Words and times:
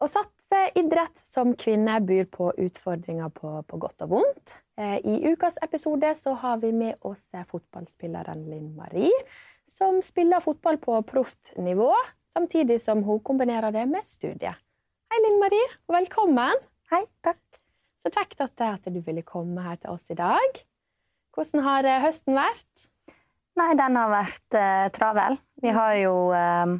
Å 0.00 0.06
satse 0.08 0.60
idrett 0.80 1.18
som 1.28 1.50
kvinne 1.60 1.98
byr 2.08 2.24
på 2.32 2.46
utfordringer 2.56 3.28
på, 3.36 3.50
på 3.68 3.80
godt 3.82 4.06
og 4.06 4.14
vondt. 4.14 4.54
Eh, 4.80 4.96
I 5.04 5.28
ukas 5.28 5.58
episode 5.60 6.14
så 6.16 6.32
har 6.40 6.62
vi 6.62 6.70
med 6.72 6.96
oss 7.04 7.20
eh, 7.36 7.44
fotballspilleren 7.50 8.46
Linn 8.48 8.70
Marie, 8.78 9.12
som 9.68 10.00
spiller 10.00 10.40
fotball 10.40 10.80
på 10.80 10.96
proft 11.04 11.52
nivå, 11.60 11.90
samtidig 12.32 12.80
som 12.80 13.04
hun 13.04 13.20
kombinerer 13.20 13.76
det 13.76 13.84
med 13.92 14.08
studiet. 14.08 14.56
Hei, 15.12 15.20
Linn 15.26 15.36
Marie, 15.42 15.68
velkommen. 15.92 16.64
Hei, 16.88 17.04
takk. 17.20 17.42
Så 18.00 18.08
kjekt 18.08 18.40
at, 18.40 18.56
at 18.64 18.88
du 18.88 19.02
ville 19.04 19.26
komme 19.26 19.60
her 19.66 19.76
til 19.82 19.98
oss 19.98 20.06
i 20.08 20.16
dag. 20.16 20.62
Hvordan 21.36 21.66
har 21.68 21.84
eh, 21.84 22.00
høsten 22.08 22.40
vært? 22.40 22.88
Nei, 23.60 23.74
den 23.76 24.00
har 24.00 24.16
vært 24.16 24.56
eh, 24.56 24.86
travel. 24.96 25.36
Vi 25.60 25.76
har 25.76 25.98
jo 26.00 26.30
eh, 26.32 26.78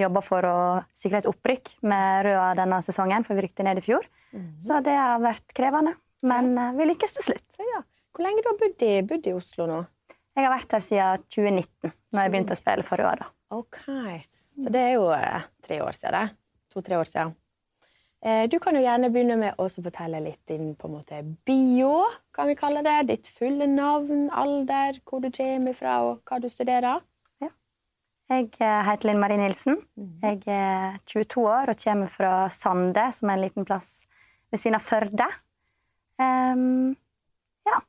jobba 0.00 0.22
for 0.24 0.46
å 0.48 0.56
sikre 0.96 1.20
et 1.22 1.28
opprykk 1.30 1.74
med 1.84 2.24
Røa 2.26 2.52
denne 2.58 2.78
sesongen, 2.84 3.24
for 3.26 3.36
vi 3.36 3.44
rykte 3.46 3.64
ned 3.66 3.78
i 3.82 3.84
fjor. 3.84 4.06
Mm. 4.32 4.46
Så 4.62 4.80
det 4.84 4.94
har 4.96 5.20
vært 5.22 5.52
krevende. 5.56 5.94
Men 6.22 6.52
eh, 6.58 6.72
vi 6.78 6.86
lykkes 6.92 7.16
til 7.18 7.26
slutt. 7.30 7.58
Ja. 7.60 7.82
Hvor 8.12 8.26
lenge 8.26 8.44
du 8.44 8.48
har 8.52 8.58
bodd 8.60 8.82
i, 8.86 8.92
bodd 9.08 9.26
i 9.28 9.34
Oslo 9.36 9.66
nå? 9.68 9.82
Jeg 10.36 10.46
har 10.46 10.52
vært 10.54 10.72
her 10.72 10.80
siden 10.84 11.24
2019, 11.28 11.92
når 12.14 12.24
jeg 12.24 12.32
begynte 12.32 12.56
å 12.56 12.60
spille 12.60 12.86
for 12.88 13.00
Røa. 13.02 13.14
da. 13.20 13.28
Ok. 13.52 13.78
Så 14.62 14.72
det 14.72 14.80
er 14.80 14.94
jo 14.96 15.06
eh, 15.16 15.44
tre 15.66 15.80
år 15.84 15.96
siden. 15.96 16.32
To-tre 16.72 16.96
år 17.00 17.08
siden. 17.08 17.34
Eh, 18.24 18.46
Du 18.48 18.58
kan 18.62 18.76
jo 18.76 18.82
gjerne 18.84 19.10
begynne 19.12 19.36
med 19.40 19.60
å 19.60 19.66
fortelle 19.68 20.20
litt 20.24 20.40
din 20.48 20.74
på 20.78 20.88
en 20.88 20.94
måte, 20.96 21.20
bio, 21.44 22.06
kan 22.32 22.48
vi 22.48 22.56
kalle 22.56 22.84
det. 22.86 22.96
Ditt 23.10 23.28
fulle 23.28 23.66
navn, 23.68 24.28
alder, 24.30 25.00
hvor 25.04 25.20
du 25.20 25.28
kommer 25.36 25.76
fra 25.76 25.98
og 26.06 26.22
hva 26.24 26.40
du 26.40 26.48
studerer. 26.48 27.02
Jeg 28.30 28.48
eh, 28.62 28.82
heter 28.86 29.08
Linn 29.08 29.20
Marie 29.20 29.40
Nilsen. 29.40 29.80
Mhm. 29.98 30.18
Jeg 30.22 30.42
er 30.46 30.98
22 31.10 31.46
år 31.48 31.72
og 31.72 31.80
kommer 31.82 32.12
fra 32.12 32.32
Sande, 32.50 33.06
som 33.12 33.30
er 33.30 33.38
en 33.38 33.44
liten 33.44 33.66
plass 33.68 34.06
ved 34.52 34.60
siden 34.62 34.78
av 34.78 34.84
Førde. 34.86 35.26
Um, 36.22 36.92
ja. 37.66 37.80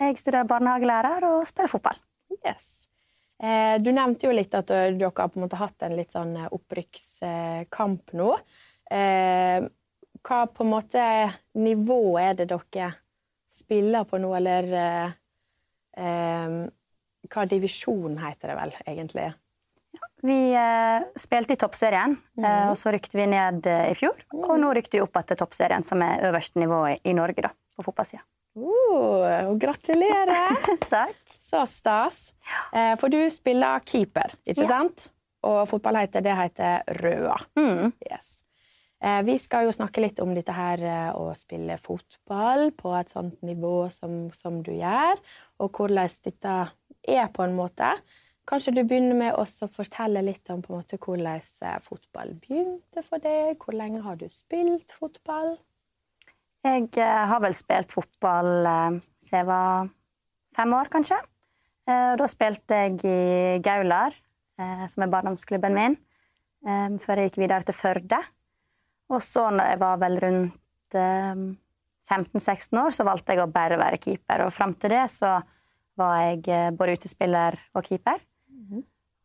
Jeg 0.00 0.16
studerer 0.18 0.48
barnehagelærer 0.48 1.26
og 1.28 1.46
spiller 1.46 1.70
fotball. 1.70 1.98
Yes. 2.46 2.70
Eh, 3.42 3.78
Du 3.82 3.90
nevnte 3.92 4.26
jo 4.26 4.32
litt 4.34 4.54
at 4.54 4.70
dere 4.70 5.10
har 5.10 5.28
på 5.28 5.38
en 5.38 5.44
måte 5.44 5.60
hatt 5.60 5.82
en 5.82 5.96
litt 5.98 6.14
sånn 6.14 6.36
eh, 6.36 6.48
opprykkskamp 6.56 8.14
nå. 8.18 8.32
Eh, 8.90 9.68
Hva 10.22 10.40
på 10.46 10.62
en 10.64 10.70
måte 10.70 11.04
nivå 11.58 12.18
er 12.22 12.34
det 12.38 12.48
dere 12.52 12.92
spiller 13.50 14.06
på 14.08 14.18
nå, 14.22 14.30
eller 14.38 14.72
eh, 14.78 15.14
eh, 15.98 16.58
Hva 17.28 17.46
divisjon 17.50 18.18
heter 18.22 18.52
det 18.52 18.58
vel, 18.58 18.76
egentlig? 18.86 19.28
Vi 20.22 20.36
eh, 20.54 21.02
spilte 21.18 21.56
i 21.56 21.58
toppserien, 21.58 22.14
eh, 22.38 22.68
og 22.70 22.76
så 22.78 22.92
rykte 22.94 23.18
vi 23.18 23.26
ned 23.26 23.66
eh, 23.66 23.88
i 23.90 23.96
fjor. 23.98 24.20
Og 24.38 24.54
nå 24.62 24.70
rykte 24.76 24.98
vi 24.98 25.02
opp 25.02 25.16
etter 25.18 25.38
toppserien, 25.40 25.82
som 25.84 26.02
er 26.06 26.22
øverste 26.28 26.60
nivå 26.62 26.78
i, 26.92 26.98
i 27.10 27.14
Norge, 27.18 27.42
da, 27.48 27.50
på 27.76 27.84
fotballsida. 27.88 28.22
Uh, 28.52 29.48
og 29.48 29.56
gratulerer! 29.62 30.58
Takk. 30.92 31.16
Så 31.40 31.64
stas. 31.72 32.26
Eh, 32.76 32.92
For 33.00 33.08
du 33.12 33.18
spiller 33.32 33.80
keeper, 33.88 34.34
ikke 34.44 34.66
Ja. 34.66 34.68
sant? 34.76 35.08
Og 35.42 35.64
fotball 35.66 35.96
heter, 36.04 36.22
det 36.22 36.36
heter 36.38 36.84
Røa. 37.00 37.34
Mm. 37.58 37.90
Yes. 38.06 38.28
Eh, 39.02 39.22
Vi 39.26 39.34
skal 39.42 39.64
jo 39.66 39.72
snakke 39.74 40.04
litt 40.04 40.20
om 40.22 40.34
dette 40.36 40.54
her 40.54 40.84
eh, 40.86 41.08
å 41.18 41.32
spille 41.34 41.74
fotball 41.82 42.68
på 42.78 42.92
et 43.00 43.10
sånt 43.10 43.40
nivå 43.42 43.88
som, 43.90 44.28
som 44.38 44.60
du 44.62 44.70
gjør, 44.76 45.18
og 45.58 45.72
hvordan 45.80 46.12
dette 46.28 46.54
er 47.08 47.32
på 47.34 47.42
en 47.42 47.56
måte. 47.58 47.90
Kanskje 48.48 48.74
du 48.74 48.82
begynner 48.82 49.14
med 49.14 49.36
å 49.38 49.44
fortelle 49.70 50.22
litt 50.26 50.50
om 50.50 50.62
måte 50.66 50.98
hvordan 50.98 51.38
eh, 51.38 51.76
fotball 51.84 52.32
begynte 52.42 53.04
for 53.06 53.22
deg? 53.22 53.54
Hvor 53.62 53.76
lenge 53.78 54.02
har 54.02 54.18
du 54.18 54.26
spilt 54.32 54.94
fotball? 54.98 55.54
Jeg 56.66 56.88
eh, 56.98 57.22
har 57.30 57.42
vel 57.42 57.54
spilt 57.58 57.94
fotball 57.94 58.66
eh, 58.66 58.98
siden 59.22 59.38
jeg 59.38 59.48
var 59.48 59.92
fem 60.58 60.74
år, 60.78 60.90
kanskje. 60.92 61.20
Da 61.82 62.26
spilte 62.30 62.76
jeg 62.78 62.98
i 63.10 63.58
Gaular, 63.58 64.14
som 64.86 65.02
er 65.02 65.08
barndomsklubben 65.10 65.74
min, 65.74 65.96
før 67.02 67.18
jeg 67.18 67.30
gikk 67.30 67.38
videre 67.40 67.66
til 67.66 67.74
Førde. 67.74 68.20
Og 69.10 69.18
så 69.24 69.48
når 69.50 69.72
jeg 69.72 69.80
var 69.80 69.98
vel 70.04 70.18
rundt 70.22 70.98
eh, 71.00 71.40
15-16 72.12 72.78
år, 72.84 72.94
så 72.94 73.06
valgte 73.08 73.34
jeg 73.34 73.42
å 73.42 73.50
bare 73.50 73.80
være 73.80 73.98
keeper. 74.04 74.44
Og 74.46 74.54
fram 74.54 74.76
til 74.78 74.94
det 74.94 75.02
så 75.10 75.32
var 75.98 76.20
jeg 76.22 76.76
både 76.78 77.00
utespiller 77.00 77.58
og 77.74 77.88
keeper. 77.88 78.22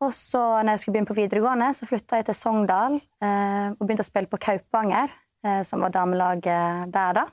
Og 0.03 0.13
så 0.13 0.41
når 0.62 0.75
jeg 0.75 0.81
skulle 0.81 0.97
begynne 0.97 1.09
på 1.09 1.18
videregående, 1.18 1.72
så 1.74 1.88
flytta 1.90 2.19
jeg 2.19 2.28
til 2.28 2.38
Sogndal 2.38 3.00
eh, 3.00 3.69
og 3.74 3.81
begynte 3.81 4.06
å 4.06 4.09
spille 4.09 4.30
på 4.30 4.40
Kaupanger, 4.44 5.13
eh, 5.46 5.62
som 5.66 5.81
var 5.81 5.96
damelaget 5.96 6.91
der 6.94 7.18
da. 7.18 7.24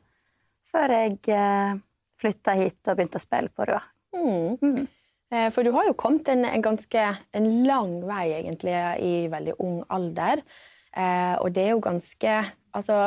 Før 0.72 0.94
jeg 0.96 1.18
eh, 1.28 1.74
flytta 2.20 2.54
hit 2.56 2.88
og 2.88 2.96
begynte 2.96 3.20
å 3.20 3.24
spille 3.24 3.52
på 3.52 3.66
Røa. 3.68 3.82
Mm. 4.16 4.56
Mm. 4.62 4.86
Eh, 5.34 5.48
For 5.52 5.66
du 5.66 5.74
har 5.76 5.90
jo 5.90 5.96
kommet 5.98 6.30
en, 6.32 6.46
en 6.48 6.64
ganske 6.64 7.04
en 7.36 7.50
lang 7.68 7.98
vei, 8.08 8.26
egentlig, 8.38 8.76
i 9.04 9.14
veldig 9.32 9.58
ung 9.60 9.82
alder. 9.92 10.44
Eh, 10.96 11.34
og 11.40 11.52
det 11.52 11.66
er 11.66 11.74
jo 11.74 11.84
ganske 11.84 12.36
altså, 12.72 12.98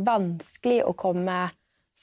vanskelig 0.00 0.80
å 0.88 0.94
komme 0.98 1.38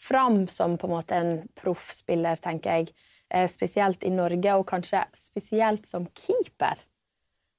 fram 0.01 0.45
som 0.49 0.77
på 0.79 0.87
en 0.87 0.95
måte 0.95 1.17
en 1.17 1.33
proffspiller, 1.59 2.39
tenker 2.41 2.79
jeg. 2.79 2.95
Eh, 3.31 3.47
spesielt 3.51 4.03
i 4.03 4.13
Norge, 4.13 4.55
og 4.55 4.67
kanskje 4.69 5.03
spesielt 5.17 5.87
som 5.89 6.07
keeper. 6.23 6.79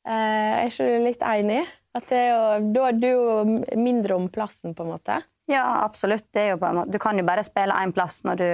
Eh, 0.06 0.52
er 0.62 0.70
ikke 0.70 0.88
litt 1.04 1.26
enig? 1.26 1.62
At 1.92 2.08
det 2.08 2.22
er 2.22 2.30
jo, 2.30 2.70
da 2.74 2.86
er 2.88 2.96
du 2.96 3.08
jo 3.10 3.34
mindre 3.78 4.16
om 4.16 4.30
plassen, 4.32 4.72
på 4.74 4.86
en 4.86 4.94
måte. 4.94 5.18
Ja, 5.50 5.66
absolutt. 5.82 6.30
Er 6.38 6.56
måte, 6.56 6.88
du 6.94 6.98
kan 7.02 7.18
jo 7.20 7.26
bare 7.26 7.44
spille 7.44 7.76
én 7.84 7.92
plass 7.92 8.22
når 8.24 8.40
du 8.40 8.48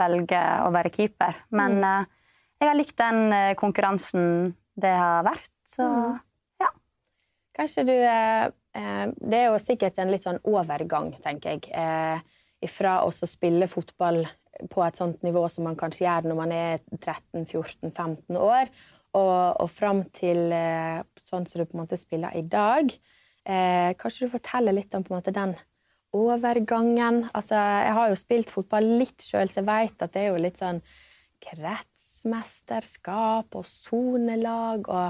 velger 0.00 0.66
å 0.66 0.72
være 0.74 0.90
keeper. 0.90 1.38
Men 1.54 1.78
mm. 1.78 2.10
jeg 2.58 2.70
har 2.70 2.78
likt 2.78 2.98
den 2.98 3.22
eh, 3.36 3.54
konkurransen 3.60 4.52
det 4.82 4.92
har 4.96 5.24
vært, 5.28 5.52
så 5.68 5.86
Mm. 5.88 6.20
Kanskje 7.56 7.84
du 7.84 7.92
eh, 7.94 8.46
eh, 8.76 9.06
Det 9.16 9.38
er 9.38 9.50
jo 9.50 9.58
sikkert 9.60 9.98
en 10.00 10.12
litt 10.12 10.26
sånn 10.26 10.40
overgang, 10.48 11.12
tenker 11.24 11.56
jeg, 11.56 11.68
eh, 11.76 12.22
ifra 12.64 13.00
å 13.04 13.10
spille 13.12 13.68
fotball 13.68 14.22
på 14.70 14.82
et 14.86 14.98
sånt 14.98 15.24
nivå 15.26 15.42
som 15.50 15.66
man 15.66 15.76
kanskje 15.78 16.04
gjør 16.06 16.28
når 16.30 16.38
man 16.38 16.52
er 16.54 16.82
13-14-15 17.00 18.38
år, 18.38 18.70
og, 19.12 19.60
og 19.62 19.70
fram 19.70 20.04
til 20.16 20.52
eh, 20.54 21.02
sånn 21.28 21.46
som 21.48 21.60
du 21.60 21.66
på 21.66 21.76
en 21.76 21.82
måte 21.84 21.98
spiller 22.00 22.30
i 22.38 22.44
dag. 22.46 22.92
Eh, 23.42 23.90
kanskje 23.98 24.26
du 24.26 24.34
forteller 24.36 24.72
litt 24.76 24.94
om 24.94 25.04
måte 25.10 25.32
den 25.34 25.54
overgangen? 26.12 27.28
Altså, 27.34 27.54
jeg 27.56 27.92
har 27.98 28.08
jo 28.10 28.16
spilt 28.20 28.50
fotball 28.52 28.86
litt 29.00 29.20
sjøl, 29.24 29.48
så 29.50 29.60
jeg 29.60 29.68
vet 29.68 30.02
at 30.04 30.12
det 30.14 30.20
er 30.22 30.28
jo 30.30 30.44
litt 30.44 30.58
sånn 30.60 30.80
kretsmesterskap 31.42 33.48
og 33.58 33.64
sonelag 33.68 34.78
og 34.88 35.08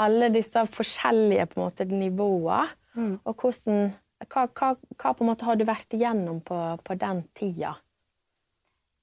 alle 0.00 0.26
disse 0.32 0.60
forskjellige 0.72 1.46
på 1.50 1.54
en 1.58 1.64
måte, 1.66 1.84
nivåer. 1.84 2.66
Mm. 2.96 3.14
Og 3.28 3.32
hvordan, 3.36 3.92
hva, 4.28 4.42
hva, 4.48 4.68
hva 4.96 5.08
på 5.12 5.20
en 5.24 5.30
måte 5.30 5.46
har 5.48 5.56
du 5.58 5.64
vært 5.68 5.92
igjennom 5.96 6.38
på, 6.46 6.58
på 6.84 6.92
den 7.00 7.18
tida? 7.36 7.72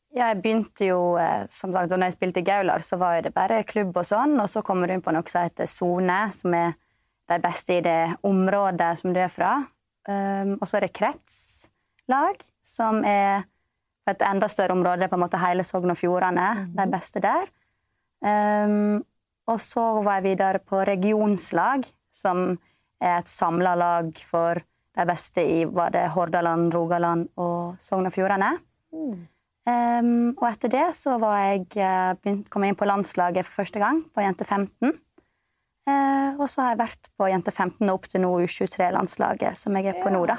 Ja, 0.09 0.31
jeg 0.31 0.40
begynte 0.42 0.88
jo, 0.88 1.00
eh, 1.22 1.46
som 1.53 1.74
sagt, 1.74 1.92
da 1.92 1.97
jeg 2.02 2.16
spilte 2.16 2.42
i 2.42 2.46
Gaular, 2.47 2.81
så 2.81 2.97
var 2.97 3.22
det 3.22 3.34
bare 3.36 3.62
klubb 3.68 3.97
og 3.97 4.08
sånn, 4.09 4.40
og 4.42 4.50
så 4.50 4.64
kommer 4.66 4.90
du 4.90 4.96
inn 4.96 5.03
på 5.06 5.14
noe 5.14 5.30
som 5.30 5.46
heter 5.46 5.70
sone, 5.70 6.18
som 6.34 6.56
er 6.58 6.74
de 7.30 7.38
beste 7.44 7.78
i 7.78 7.84
det 7.86 8.16
området 8.25 8.90
som 8.97 9.14
du 9.14 9.20
er 9.22 9.30
fra. 9.30 9.52
Um, 10.09 10.56
og 10.58 10.66
så 10.66 10.80
er 10.80 10.88
det 10.88 10.96
kretslag, 10.97 12.42
som 12.66 13.03
er 13.06 13.46
et 14.09 14.25
enda 14.25 14.50
større 14.50 14.74
område, 14.74 15.06
på 15.12 15.20
en 15.20 15.22
måte 15.22 15.42
hele 15.42 15.66
Sogn 15.68 15.94
og 15.94 16.00
Fjordane, 16.00 16.50
de 16.74 16.90
beste 16.90 17.22
der. 17.22 17.46
Um, 18.26 19.03
og 19.50 19.62
så 19.62 19.86
var 20.02 20.18
jeg 20.18 20.31
videre 20.31 20.62
på 20.66 20.81
regionslag, 20.90 21.86
som 22.09 22.58
er 22.97 23.20
et 23.20 23.30
samla 23.30 23.76
lag 23.78 24.09
for 24.26 24.58
de 24.97 25.06
beste 25.06 25.46
i 25.46 25.59
var 25.70 25.94
det 25.94 26.08
Hordaland, 26.16 26.73
Rogaland 26.73 27.29
og 27.38 27.78
Sogn 27.79 28.09
og 28.09 28.16
Fjordane. 28.17 28.56
Um, 29.67 30.32
og 30.40 30.46
etter 30.50 30.72
det 30.72 30.85
så 30.97 31.17
var 31.22 31.35
jeg, 31.44 31.66
eh, 31.78 32.14
begynt, 32.17 32.47
kom 32.50 32.64
jeg 32.64 32.73
inn 32.73 32.79
på 32.79 32.88
landslaget 32.88 33.46
for 33.46 33.61
første 33.61 33.82
gang, 33.82 34.02
på 34.16 34.23
Jente 34.23 34.46
15. 34.47 34.94
Uh, 35.90 36.38
og 36.38 36.47
så 36.50 36.64
har 36.64 36.73
jeg 36.73 36.82
vært 36.84 37.09
på 37.17 37.28
Jente 37.29 37.52
15 37.52 37.84
og 37.90 37.97
opp 37.97 38.08
til 38.09 38.23
nå 38.23 38.32
U23-landslaget, 38.46 39.58
som 39.58 39.76
jeg 39.78 39.91
er 39.91 40.00
på 40.00 40.09
Ja. 40.09 40.16
nå, 40.16 40.23
da. 40.29 40.38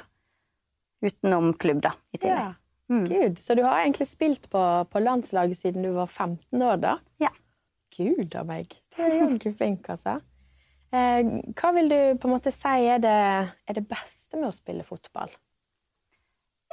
Utenom 1.05 1.52
klubb, 1.58 1.82
da, 1.82 1.93
i 2.14 2.19
tillegg. 2.19 2.49
Ja. 2.49 2.55
Mm. 2.90 3.05
Gud, 3.06 3.38
så 3.38 3.55
du 3.55 3.62
har 3.62 3.84
egentlig 3.84 4.08
spilt 4.11 4.49
på, 4.50 4.62
på 4.90 5.02
landslaget 5.02 5.61
siden 5.61 5.84
du 5.87 5.93
var 5.94 6.06
15 6.11 6.62
år, 6.62 6.81
da? 6.82 6.96
Ja. 7.22 7.31
Gud 7.96 8.34
a 8.34 8.43
meg. 8.46 8.75
Du 8.96 9.02
er 9.02 9.14
jaggu 9.20 9.52
flink, 9.55 9.88
altså. 9.88 10.19
Uh, 10.90 11.38
hva 11.55 11.70
vil 11.76 11.90
du 11.90 12.00
på 12.19 12.26
en 12.26 12.34
måte 12.34 12.50
si 12.55 12.88
er 12.90 12.99
det, 12.99 13.14
er 13.69 13.78
det 13.78 13.87
beste 13.87 14.38
med 14.38 14.50
å 14.50 14.55
spille 14.56 14.87
fotball? 14.87 15.31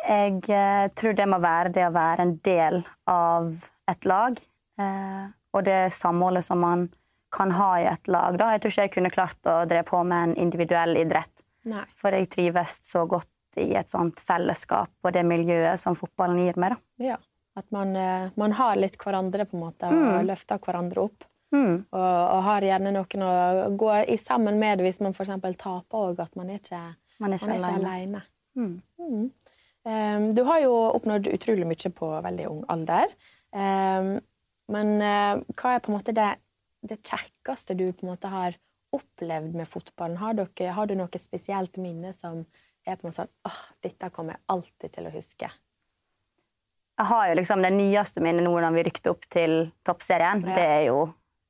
Jeg 0.07 0.43
eh, 0.49 0.87
tror 0.95 1.13
det 1.17 1.25
må 1.27 1.39
være 1.43 1.71
det 1.75 1.83
å 1.87 1.93
være 1.95 2.23
en 2.23 2.35
del 2.45 2.81
av 3.11 3.49
et 3.91 4.05
lag. 4.07 4.37
Eh, 4.79 5.25
og 5.53 5.63
det 5.67 5.79
samholdet 5.95 6.45
som 6.47 6.59
man 6.63 6.87
kan 7.33 7.51
ha 7.51 7.71
i 7.81 7.87
et 7.89 8.07
lag. 8.07 8.37
Da. 8.39 8.51
Jeg 8.55 8.61
tror 8.63 8.71
ikke 8.73 8.85
jeg 8.87 8.93
kunne 8.95 9.11
klart 9.11 9.49
å 9.51 9.57
dreie 9.67 9.83
på 9.87 9.99
med 10.07 10.29
en 10.29 10.35
individuell 10.47 10.95
idrett. 11.01 11.43
Nei. 11.67 11.83
For 11.99 12.15
jeg 12.15 12.29
trives 12.31 12.77
så 12.87 13.03
godt 13.09 13.27
i 13.59 13.71
et 13.75 13.89
sånt 13.91 14.19
fellesskap 14.23 14.91
og 15.03 15.11
det 15.15 15.25
miljøet 15.27 15.81
som 15.81 15.95
fotballen 15.97 16.39
gir 16.45 16.59
meg. 16.61 16.77
da. 16.77 17.09
Ja. 17.11 17.17
At 17.57 17.65
man, 17.73 17.95
eh, 17.97 18.29
man 18.37 18.53
har 18.53 18.75
litt 18.77 18.95
hverandre 19.01 19.47
på 19.49 19.57
en 19.57 19.63
måte, 19.65 19.87
og 19.89 19.93
Mm. 20.21 20.27
løfter 20.29 20.59
hverandre 20.61 21.03
opp. 21.07 21.23
Mm. 21.51 21.85
Og, 21.91 21.99
og 22.35 22.43
har 22.43 22.61
gjerne 22.61 22.91
noen 22.93 23.23
å 23.23 23.77
gå 23.79 23.91
i 24.13 24.17
sammen 24.17 24.59
med 24.59 24.79
hvis 24.83 24.99
man 25.01 25.13
f.eks. 25.15 25.57
taper 25.57 25.97
òg, 25.97 26.19
at 26.19 26.35
man 26.35 26.49
er 26.51 26.59
ikke, 26.59 26.81
Man 27.19 27.33
er 27.33 27.37
ikke 27.39 27.47
man 27.47 27.55
er 27.55 27.59
ikke 27.59 27.73
alene. 27.73 27.89
alene. 27.89 28.21
Mm. 28.55 29.31
Um, 29.87 30.31
du 30.35 30.41
har 30.43 30.59
jo 30.65 30.73
oppnådd 30.97 31.29
utrolig 31.31 31.67
mye 31.69 31.91
på 31.95 32.09
veldig 32.25 32.47
ung 32.49 32.63
alder. 32.73 33.13
Um, 33.55 34.17
men 34.67 34.97
eh, 34.99 35.43
hva 35.55 35.73
er 35.73 35.83
på 35.83 35.91
en 35.91 35.95
måte 35.95 36.15
det, 36.15 36.31
det 36.83 36.99
kjekkeste 37.07 37.77
du 37.79 37.85
på 37.93 38.03
en 38.03 38.11
måte 38.11 38.31
har 38.31 38.57
opplevd 38.95 39.55
med 39.55 39.69
fotballen? 39.69 40.17
Har, 40.19 40.35
dere, 40.35 40.73
har 40.75 40.89
du 40.89 40.95
noe 40.99 41.21
spesielt 41.21 41.79
minne 41.79 42.11
som 42.17 42.41
er 42.87 42.97
på 42.97 43.05
en 43.05 43.09
måte 43.09 43.21
sånn 43.21 43.31
åh, 43.47 43.61
dette 43.85 44.11
kommer 44.15 44.35
jeg 44.35 44.43
alltid 44.57 44.95
til 44.97 45.07
å 45.07 45.13
huske? 45.13 45.51
Jeg 46.97 47.09
har 47.11 47.29
jo 47.29 47.37
liksom 47.37 47.63
det 47.63 47.71
nyeste 47.77 48.23
minnet 48.25 48.43
nå 48.43 48.55
når 48.57 48.75
vi 48.75 48.85
rykte 48.89 49.13
opp 49.13 49.27
til 49.31 49.69
toppserien. 49.87 50.43
Ja. 50.49 50.55
Det, 50.57 50.67
er 50.67 50.83
jo, 50.89 51.01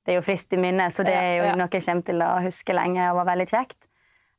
det 0.06 0.14
er 0.14 0.20
jo 0.20 0.26
friskt 0.28 0.54
i 0.54 0.62
minnet, 0.62 0.94
så 0.94 1.08
det 1.08 1.16
er 1.16 1.34
jo 1.40 1.46
ja. 1.50 1.58
noe 1.58 1.72
jeg 1.72 1.86
kommer 1.88 2.10
til 2.10 2.26
å 2.26 2.32
huske 2.46 2.76
lenge 2.76 3.10
og 3.10 3.22
var 3.22 3.32
veldig 3.32 3.48
kjekt. 3.50 3.80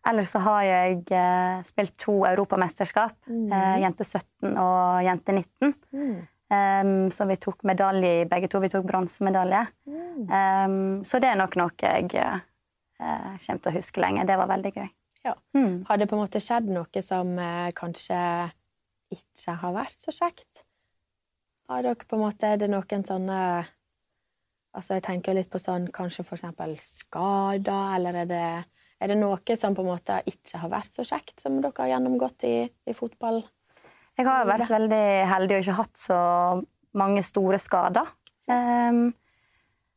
Ellers 0.09 0.33
så 0.33 0.41
har 0.45 0.65
jeg 0.65 1.05
eh, 1.13 1.61
spilt 1.69 1.95
to 2.01 2.23
europamesterskap. 2.29 3.17
Mm. 3.29 3.53
Eh, 3.53 3.77
jente 3.85 4.07
17 4.07 4.55
og 4.57 5.05
jente 5.05 5.35
19. 5.37 5.75
Mm. 5.93 6.19
Um, 6.49 7.11
så 7.13 7.27
vi 7.29 7.37
tok 7.37 7.61
medalje 7.69 8.23
i 8.23 8.29
begge 8.29 8.49
to. 8.49 8.61
Vi 8.65 8.71
tok 8.73 8.87
bronsemedalje. 8.89 9.67
Mm. 9.85 10.23
Um, 10.33 10.79
så 11.05 11.21
det 11.21 11.29
er 11.29 11.37
nok 11.37 11.59
noe 11.61 11.75
jeg 11.77 12.09
eh, 12.17 12.47
kommer 12.99 13.61
til 13.61 13.73
å 13.73 13.77
huske 13.77 14.01
lenge. 14.01 14.25
Det 14.29 14.39
var 14.41 14.49
veldig 14.49 14.73
gøy. 14.79 14.89
Ja. 15.27 15.35
Mm. 15.57 15.85
Har 15.89 16.01
det 16.01 16.09
på 16.09 16.17
en 16.17 16.23
måte 16.23 16.41
skjedd 16.41 16.71
noe 16.73 17.03
som 17.05 17.35
eh, 17.43 17.69
kanskje 17.77 18.21
ikke 19.13 19.59
har 19.61 19.75
vært 19.77 20.01
så 20.01 20.15
kjekt? 20.15 20.65
Har 21.69 21.85
dere 21.85 22.09
på 22.09 22.17
en 22.17 22.23
måte 22.23 22.49
Er 22.49 22.61
det 22.61 22.71
noen 22.73 23.05
sånne 23.05 23.41
Altså, 24.77 24.99
jeg 24.99 25.05
tenker 25.05 25.35
litt 25.35 25.49
på 25.51 25.59
sånn 25.59 25.89
kanskje 25.93 26.23
for 26.27 26.37
eksempel 26.37 26.75
skader, 26.79 27.95
eller 27.97 28.19
er 28.21 28.27
det, 28.29 28.43
er 28.99 29.13
det 29.13 29.19
noe 29.21 29.57
som 29.59 29.77
på 29.77 29.85
en 29.85 29.93
måte 29.93 30.19
ikke 30.27 30.59
har 30.63 30.73
vært 30.73 30.97
så 30.97 31.07
kjekt, 31.07 31.39
som 31.43 31.61
dere 31.63 31.77
har 31.79 31.93
gjennomgått 31.95 32.47
i, 32.49 32.57
i 32.67 32.97
fotball? 32.97 33.45
Jeg 34.19 34.27
har 34.27 34.49
vært 34.49 34.71
veldig 34.73 35.07
heldig 35.31 35.55
og 35.55 35.63
ikke 35.63 35.79
hatt 35.79 36.01
så 36.01 36.19
mange 36.99 37.23
store 37.23 37.61
skader. 37.63 38.11
Um, 38.51 39.13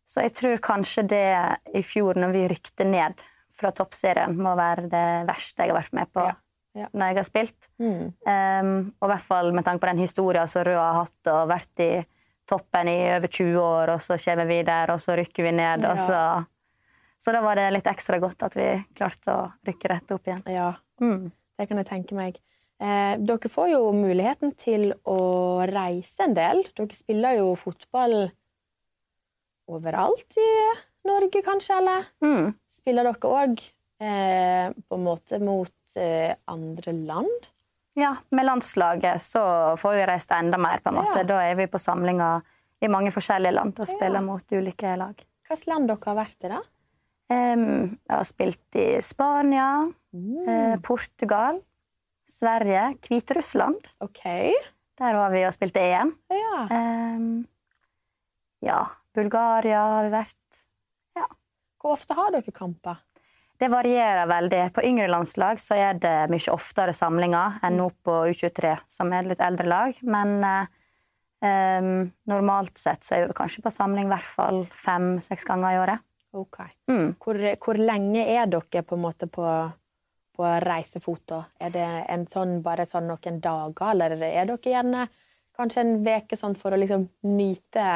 så 0.06 0.27
jeg 0.27 0.36
tror 0.38 0.62
kanskje 0.62 1.06
det 1.09 1.25
i 1.74 1.81
fjor, 1.88 2.19
når 2.19 2.36
vi 2.36 2.48
rykte 2.51 2.86
ned 2.86 3.24
fra 3.57 3.71
toppserien, 3.74 4.36
må 4.38 4.53
være 4.59 4.89
det 4.92 5.06
verste 5.30 5.65
jeg 5.65 5.74
har 5.74 5.80
vært 5.80 5.98
med 5.98 6.12
på 6.13 6.25
Ja, 6.27 6.36
ja. 6.77 6.89
når 6.92 7.12
jeg 7.12 7.19
har 7.21 7.27
spilt. 7.30 7.69
Mm. 7.81 8.06
Um, 8.27 8.74
og 9.00 9.07
i 9.07 9.12
hvert 9.15 9.27
fall 9.33 9.51
med 9.56 9.65
tanke 9.65 9.86
på 9.86 9.92
den 9.94 10.03
historien 10.03 10.51
som 10.51 10.65
Røa 10.68 10.83
har 10.83 11.00
hatt 11.06 11.31
og 11.33 11.50
vært 11.50 11.86
i 11.86 11.92
toppen 12.51 12.89
i 12.92 13.00
over 13.15 13.31
20 13.31 13.62
år, 13.63 13.94
og 13.95 14.03
så 14.03 14.18
kommer 14.21 14.50
vi 14.50 14.62
der, 14.68 14.92
og 14.94 15.01
så 15.01 15.15
rykker 15.18 15.48
vi 15.48 15.56
ned. 15.56 15.88
Ja. 15.88 15.94
Og 15.94 16.01
så, 16.06 16.21
så 17.22 17.32
da 17.36 17.42
var 17.46 17.56
det 17.60 17.68
litt 17.76 17.88
ekstra 17.92 18.18
godt 18.24 18.42
at 18.48 18.56
vi 18.58 18.68
klarte 18.98 19.34
å 19.36 19.52
rykke 19.68 19.92
rett 19.94 20.12
opp 20.16 20.26
igjen. 20.28 20.42
Ja, 20.50 20.72
Mm. 21.02 21.32
det 21.58 21.68
kan 21.70 21.78
jeg 21.78 21.88
tenke 21.88 22.14
meg. 22.18 22.40
Eh, 22.82 23.16
dere 23.22 23.50
får 23.50 23.70
jo 23.76 23.92
muligheten 23.94 24.56
til 24.58 24.94
å 25.06 25.20
reise 25.70 26.24
en 26.26 26.34
del. 26.34 26.64
Dere 26.76 26.96
spiller 26.98 27.38
jo 27.38 27.52
fotball 27.56 28.32
overalt 29.72 30.38
i 30.38 30.50
Norge, 31.08 31.42
kanskje, 31.46 31.78
eller? 31.82 32.06
Mm. 32.24 32.52
Spiller 32.70 33.08
dere 33.08 33.30
òg 33.32 33.62
eh, 34.02 34.74
på 34.90 34.98
en 34.98 35.06
måte 35.06 35.40
mot 35.42 35.98
eh, 35.98 36.34
andre 36.52 36.94
land? 36.94 37.48
Ja, 37.98 38.16
med 38.32 38.46
landslaget 38.48 39.22
så 39.22 39.42
får 39.82 39.98
vi 39.98 40.06
reist 40.08 40.32
enda 40.32 40.58
mer, 40.62 40.80
på 40.84 40.90
en 40.94 41.00
måte. 41.02 41.22
Ja. 41.24 41.28
Da 41.28 41.40
er 41.50 41.58
vi 41.60 41.66
på 41.68 41.80
samlinger 41.82 42.42
i 42.82 42.90
mange 42.90 43.12
forskjellige 43.14 43.54
land 43.58 43.80
og 43.82 43.90
spiller 43.90 44.22
Ja. 44.22 44.26
mot 44.26 44.54
ulike 44.58 44.94
lag. 44.98 45.18
Hvilket 45.48 45.68
land 45.68 45.90
dere 45.92 46.06
har 46.06 46.16
vært 46.22 46.46
i, 46.48 46.50
da? 46.54 46.62
Um, 47.31 47.98
jeg 48.10 48.12
har 48.18 48.28
spilt 48.28 48.75
i 48.80 48.88
Spania, 49.06 49.69
Mm. 50.12 50.48
eh, 50.50 50.74
Portugal, 50.83 51.62
Sverige, 52.28 52.98
Hviterussland. 53.06 53.86
Okay. 54.04 54.51
Der 55.00 55.16
var 55.16 55.31
vi 55.31 55.45
og 55.48 55.54
spilte 55.56 55.80
EM. 55.80 56.12
Ja. 56.30 56.66
Um, 57.16 57.48
ja, 58.62 58.81
Bulgaria 59.16 59.80
har 59.80 60.04
vi 60.10 60.12
vært. 60.18 60.36
Hvor 61.81 61.95
ofte 61.95 62.13
har 62.13 62.30
dere 62.30 62.51
kamper? 62.54 63.00
Det 63.57 63.69
varierer 63.74 64.27
veldig. 64.30 64.74
På 64.75 64.84
yngre 64.86 65.07
landslag 65.10 65.57
så 65.57 65.74
er 65.74 65.95
det 65.98 66.30
mye 66.30 66.54
oftere 66.54 66.94
samlinger 66.94 67.56
enn 67.66 67.80
nå 67.80 67.88
på 68.06 68.19
U23, 68.30 68.75
som 68.88 69.10
er 69.13 69.24
litt 69.25 69.42
eldre 69.42 69.66
lag. 69.66 69.98
Men 70.04 70.44
eh, 70.45 70.68
um, 71.80 72.12
normalt 72.30 72.77
sett 72.77 73.01
så 73.07 73.16
er 73.18 73.27
vi 73.31 73.34
kanskje 73.34 73.63
på 73.66 73.74
samling 73.74 74.06
i 74.06 74.13
hvert 74.13 74.30
fall 74.30 74.62
fem-seks 74.69 75.48
ganger 75.50 75.74
i 75.74 75.81
året. 75.81 76.06
Ok. 76.31 76.60
Mm. 76.88 77.16
Hvor, 77.19 77.39
hvor 77.60 77.80
lenge 77.80 78.24
er 78.24 78.48
dere 78.51 78.83
på 78.88 78.95
en 78.95 79.04
måte 79.04 79.28
på, 79.28 79.45
på 80.38 80.51
reisefot? 80.63 81.33
Er 81.60 81.74
det 81.74 81.88
en 82.12 82.28
sånn, 82.31 82.60
bare 82.63 82.88
sånn 82.88 83.10
noen 83.12 83.42
dager, 83.44 83.92
eller 83.92 84.16
er 84.16 84.48
dere 84.48 84.75
gjerne 84.75 85.07
kanskje 85.57 85.83
en 85.83 85.98
uke 86.07 86.39
sånn 86.39 86.56
for 86.56 86.72
å 86.72 86.80
liksom 86.80 87.10
nyte 87.28 87.88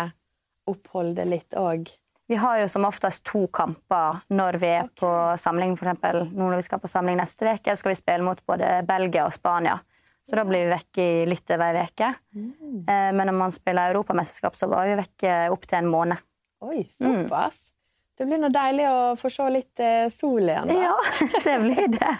oppholdet 0.68 1.30
litt 1.30 1.56
òg? 1.60 1.88
Vi 2.28 2.38
har 2.42 2.58
jo 2.58 2.70
som 2.74 2.88
oftest 2.88 3.22
to 3.30 3.44
kamper 3.54 4.24
når 4.34 4.58
vi 4.58 4.70
er 4.82 4.88
på 4.98 5.10
samling. 5.38 5.76
For 5.78 5.92
eksempel, 5.92 6.24
nå 6.32 6.48
når 6.50 6.64
vi 6.64 6.66
skal 6.66 6.82
på 6.82 6.90
samling 6.90 7.20
neste 7.20 7.54
uke, 7.54 7.76
skal 7.78 7.94
vi 7.94 8.00
spille 8.00 8.26
mot 8.26 8.42
både 8.50 8.80
Belgia 8.88 9.28
og 9.28 9.36
Spania. 9.36 9.78
Så 10.26 10.40
da 10.40 10.42
blir 10.48 10.66
vi 10.66 10.72
vekke 10.74 11.06
i 11.06 11.28
litt 11.30 11.54
over 11.54 11.78
ei 11.78 11.86
uke. 11.86 12.10
Mm. 12.34 12.82
Men 12.90 13.30
når 13.30 13.38
man 13.38 13.54
spiller 13.54 13.94
europamesterskap, 13.94 14.58
så 14.58 14.66
var 14.72 14.90
vi 14.90 14.98
vekke 14.98 15.38
opptil 15.54 15.84
en 15.84 15.92
måned. 15.94 16.26
Oi, 16.66 16.88
såpass! 16.98 17.75
Det 18.16 18.28
blir 18.28 18.40
nå 18.40 18.50
deilig 18.54 18.86
å 18.88 19.00
få 19.20 19.32
se 19.34 19.48
litt 19.52 19.82
eh, 19.84 20.08
sol 20.14 20.46
igjen. 20.48 20.72
da. 20.72 20.76
Ja, 20.88 20.96
det 21.48 21.60
blir 21.66 21.94
det. 22.00 22.16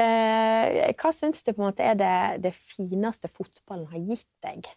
Eh, 0.00 0.94
hva 0.96 1.10
syns 1.12 1.42
du 1.44 1.50
på 1.50 1.60
en 1.60 1.66
måte 1.66 1.84
er 1.84 1.96
det, 1.98 2.12
det 2.46 2.52
fineste 2.54 3.28
fotballen 3.28 3.90
har 3.90 3.98
gitt 4.14 4.30
deg? 4.40 4.68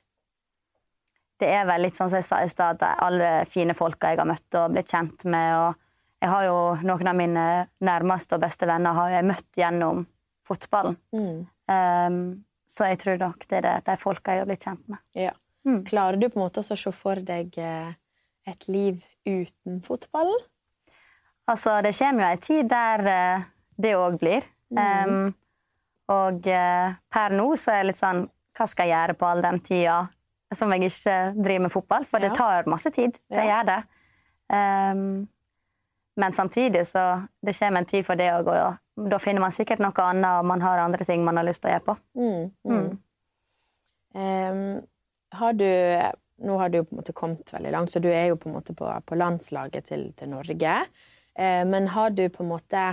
Det 1.39 1.47
er 1.47 1.63
vel 1.69 1.85
litt 1.85 1.95
sånn 1.95 2.09
som 2.11 2.19
jeg 2.19 2.27
sa 2.27 2.41
i 2.43 2.49
stad, 2.51 2.81
alle 2.81 3.29
fine 3.47 3.75
folka 3.77 4.11
jeg 4.11 4.19
har 4.19 4.27
møtt 4.27 4.57
og 4.59 4.73
blitt 4.73 4.91
kjent 4.91 5.23
med. 5.29 5.53
og 5.61 6.19
Jeg 6.25 6.31
har 6.33 6.47
jo 6.49 6.57
noen 6.89 7.11
av 7.13 7.17
mine 7.21 7.45
nærmeste 7.87 8.35
og 8.35 8.43
beste 8.43 8.67
venner 8.67 8.97
har 8.97 9.15
jeg 9.15 9.29
møtt 9.29 9.61
gjennom 9.61 10.03
fotballen. 10.49 10.99
Mm. 11.15 11.39
Um, 11.71 12.19
så 12.67 12.89
jeg 12.91 12.99
tror 13.05 13.21
nok 13.21 13.47
det 13.47 13.61
er 13.61 13.67
det, 13.69 13.75
de 13.87 13.97
folka 14.01 14.35
jeg 14.35 14.43
har 14.43 14.49
blitt 14.49 14.67
kjent 14.67 14.85
med. 14.91 15.03
Ja. 15.15 15.35
Mm. 15.63 15.83
Klarer 15.87 16.19
du 16.19 16.27
på 16.27 16.39
en 16.39 16.47
måte 16.49 16.63
å 16.63 16.75
se 16.75 16.91
for 16.91 17.21
deg 17.23 17.55
eh, 17.61 17.93
et 18.47 18.67
liv 18.67 19.03
uten 19.25 19.81
fotballen? 19.85 20.41
Altså, 21.47 21.81
det 21.83 21.95
kommer 21.97 22.23
jo 22.23 22.29
ei 22.31 22.41
tid 22.43 22.69
der 22.71 23.03
uh, 23.07 23.45
det 23.81 23.95
òg 23.99 24.19
blir. 24.21 24.45
Um, 24.73 25.33
og 26.11 26.47
uh, 26.47 26.95
per 27.13 27.35
nå 27.35 27.47
så 27.59 27.71
er 27.71 27.83
jeg 27.83 27.91
litt 27.91 27.99
sånn 27.99 28.23
Hva 28.57 28.65
skal 28.69 28.89
jeg 28.89 28.95
gjøre 28.95 29.15
på 29.17 29.27
all 29.27 29.41
den 29.41 29.59
tida 29.65 29.97
som 30.53 30.71
jeg 30.73 30.89
ikke 30.89 31.13
driver 31.37 31.63
med 31.65 31.73
fotball? 31.73 32.05
For 32.05 32.21
Ja. 32.21 32.29
det 32.29 32.37
tar 32.37 32.69
masse 32.69 32.89
tid. 32.93 33.19
Det 33.29 33.43
Ja. 33.43 33.49
gjør 33.49 33.69
det. 33.71 33.77
Um, 34.53 35.27
men 36.17 36.33
samtidig 36.33 36.85
så 36.87 37.27
det 37.41 37.55
kommer 37.59 37.79
en 37.79 37.85
tid 37.85 38.05
for 38.05 38.15
det 38.15 38.29
òg, 38.31 38.47
og 38.47 39.09
da 39.09 39.17
finner 39.17 39.41
man 39.41 39.51
sikkert 39.51 39.79
noe 39.79 39.93
annet, 39.97 40.29
og 40.39 40.45
man 40.45 40.61
har 40.61 40.77
andre 40.79 41.05
ting 41.05 41.23
man 41.25 41.37
har 41.37 41.43
lyst 41.47 41.61
til 41.63 41.71
å 41.71 41.73
gjøre 41.73 41.85
på. 41.85 41.97
Mm, 42.13 42.51
mm. 42.65 42.99
Um, 44.13 44.87
har 45.33 45.53
du 45.53 45.65
Nå 46.43 46.57
har 46.59 46.69
du 46.69 46.79
jo 46.79 46.85
på 46.87 46.95
en 46.95 47.01
måte 47.01 47.15
kommet 47.15 47.53
veldig 47.53 47.71
langt, 47.71 47.93
så 47.93 48.01
du 48.03 48.09
er 48.11 48.29
jo 48.31 48.37
på 48.39 48.49
en 48.49 48.57
måte 48.57 48.75
på, 48.77 48.89
på 49.07 49.17
landslaget 49.19 49.87
til, 49.89 50.09
til 50.19 50.31
Norge. 50.33 50.75
Eh, 51.39 51.63
men 51.69 51.87
har 51.93 52.13
du 52.15 52.25
på 52.29 52.43
en 52.43 52.51
måte 52.51 52.83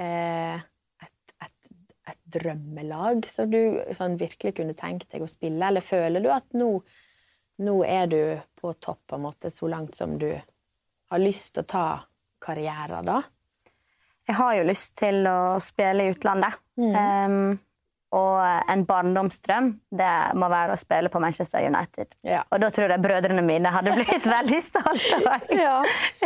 eh, 0.00 0.60
et, 1.06 1.34
et, 1.46 1.72
et 2.10 2.20
drømmelag 2.38 3.28
som 3.30 3.50
du 3.52 3.60
sånn 3.96 4.18
virkelig 4.20 4.56
kunne 4.58 4.76
tenkt 4.78 5.10
deg 5.14 5.24
å 5.24 5.30
spille, 5.30 5.62
eller 5.62 5.84
føler 5.84 6.24
du 6.24 6.30
at 6.34 6.46
nå, 6.58 6.70
nå 7.62 7.76
er 7.86 8.10
du 8.10 8.20
på 8.60 8.74
topp 8.82 9.04
på 9.10 9.20
en 9.20 9.26
måte 9.28 9.54
så 9.54 9.70
langt 9.70 9.98
som 9.98 10.18
du 10.20 10.32
har 11.10 11.22
lyst 11.22 11.54
til 11.54 11.64
å 11.64 11.70
ta 11.70 11.86
karriere, 12.40 13.02
da? 13.06 13.20
Jeg 14.30 14.38
har 14.38 14.54
jo 14.58 14.66
lyst 14.68 14.92
til 15.00 15.26
å 15.26 15.58
spille 15.62 16.04
i 16.06 16.12
utlandet. 16.12 16.58
Um, 16.78 17.58
og 18.16 18.40
en 18.72 18.80
barndomsdrøm 18.88 19.68
det 19.94 20.10
må 20.34 20.48
være 20.50 20.74
å 20.74 20.80
spille 20.80 21.10
på 21.12 21.20
Manchester 21.22 21.62
United. 21.62 22.10
Ja. 22.26 22.40
Og 22.50 22.58
da 22.62 22.70
tror 22.74 22.90
jeg 22.90 23.02
brødrene 23.04 23.44
mine 23.46 23.70
hadde 23.70 23.92
blitt 23.94 24.26
veldig 24.36 24.58
stolte 24.66 25.12
av 25.20 25.22
meg. 25.28 25.46
ja. 25.54 25.76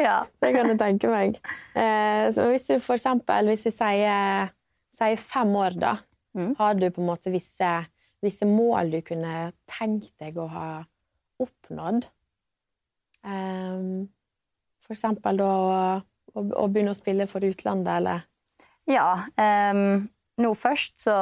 Ja. 0.00 0.14
Det 0.40 0.54
kan 0.56 0.70
jeg 0.72 0.78
tenke 0.80 1.10
meg. 1.12 1.36
Eh, 1.76 2.30
så 2.32 2.48
hvis 2.48 2.64
du 2.70 2.78
for 2.80 2.96
eksempel, 2.96 3.50
hvis 3.52 3.66
vi 3.68 3.74
sier, 3.76 4.48
sier 4.96 5.20
fem 5.20 5.54
år, 5.60 5.78
da, 5.80 5.94
Mm. 6.34 6.56
har 6.58 6.74
du 6.74 6.88
på 6.90 6.98
en 6.98 7.06
måte 7.06 7.30
visse, 7.30 7.68
visse 8.18 8.42
mål 8.42 8.88
du 8.90 8.96
kunne 9.06 9.52
tenkt 9.70 10.08
deg 10.18 10.34
å 10.42 10.48
ha 10.50 10.64
oppnådd? 11.38 12.08
Eh, 13.24 13.84
for 14.84 14.96
eksempel 14.96 15.38
da 15.38 15.46
å, 15.46 15.76
å, 16.34 16.42
å 16.42 16.64
begynne 16.68 16.90
å 16.90 16.98
spille 16.98 17.28
for 17.30 17.46
utlandet, 17.46 17.92
eller? 18.00 18.24
ja 18.90 19.04
um, 19.38 20.08
nå 20.42 20.50
først 20.58 21.04
så 21.06 21.16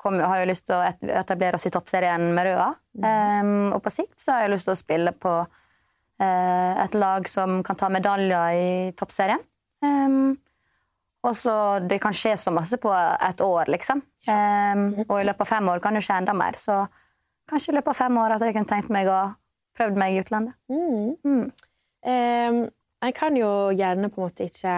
kom, 0.00 0.18
har 0.20 0.40
jeg 0.40 0.50
lyst 0.50 0.66
til 0.68 0.76
å 0.76 1.12
etablere 1.20 1.58
oss 1.58 1.66
i 1.68 1.72
toppserien 1.74 2.28
med 2.36 2.48
Røa. 2.48 2.70
Um, 3.02 3.72
og 3.74 3.80
på 3.84 3.92
sikt 3.94 4.18
så 4.22 4.34
har 4.34 4.44
jeg 4.44 4.54
lyst 4.54 4.68
til 4.68 4.74
å 4.74 4.80
spille 4.80 5.12
på 5.16 5.32
uh, 5.42 6.72
et 6.84 6.96
lag 6.96 7.28
som 7.30 7.60
kan 7.66 7.78
ta 7.80 7.90
medaljer 7.92 8.58
i 8.60 8.68
toppserien. 8.98 9.42
Um, 9.84 10.36
og 11.26 11.34
så 11.34 11.56
Det 11.82 11.98
kan 12.00 12.14
skje 12.14 12.36
så 12.38 12.52
masse 12.54 12.78
på 12.78 12.92
et 12.92 13.40
år, 13.42 13.72
liksom. 13.72 14.04
Um, 14.28 14.86
og 15.08 15.18
i 15.18 15.26
løpet 15.26 15.42
av 15.42 15.52
fem 15.56 15.72
år 15.72 15.82
kan 15.82 15.96
det 15.96 16.04
skje 16.06 16.20
enda 16.20 16.36
mer. 16.36 16.58
Så 16.60 16.84
kanskje 17.50 17.72
i 17.72 17.76
løpet 17.78 17.94
av 17.94 18.00
fem 18.04 18.22
år 18.22 18.36
at 18.36 18.46
jeg 18.46 18.54
kunne 18.54 18.70
tenkt 18.70 18.92
meg 18.94 19.10
å 19.10 19.20
prøvd 19.76 19.98
meg 20.00 20.14
i 20.14 20.22
utlandet. 20.22 20.54
Mm. 20.70 21.16
Mm. 21.26 22.62
En 23.06 23.12
kan 23.16 23.36
jo 23.36 23.50
gjerne 23.76 24.08
på 24.12 24.22
en 24.22 24.28
måte 24.28 24.46
ikke 24.46 24.76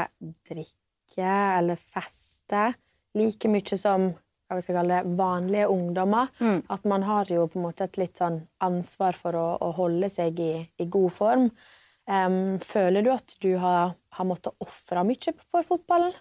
drikke 0.49 1.35
eller 1.59 1.79
feste 1.93 2.65
like 3.19 3.51
mye 3.51 3.79
som 3.81 4.13
hva 4.49 4.57
vi 4.57 4.65
skal 4.65 4.79
kalle 4.81 5.01
det, 5.03 5.17
vanlige 5.19 5.67
ungdommer. 5.69 6.31
Mm. 6.41 6.63
At 6.73 6.87
man 6.89 7.05
har 7.05 7.29
jo 7.33 7.45
på 7.53 7.61
en 7.61 7.67
måte 7.67 7.85
et 7.85 7.99
litt 8.01 8.17
sånn 8.17 8.41
ansvar 8.65 9.19
for 9.21 9.37
å, 9.37 9.49
å 9.61 9.75
holde 9.77 10.09
seg 10.13 10.41
i, 10.41 10.53
i 10.81 10.89
god 10.89 11.13
form. 11.13 11.51
Um, 12.09 12.57
føler 12.65 13.05
du 13.05 13.13
at 13.13 13.37
du 13.45 13.51
har, 13.61 13.93
har 14.17 14.29
måttet 14.29 14.57
ofre 14.65 15.05
mye 15.05 15.35
for 15.51 15.67
fotballen? 15.69 16.17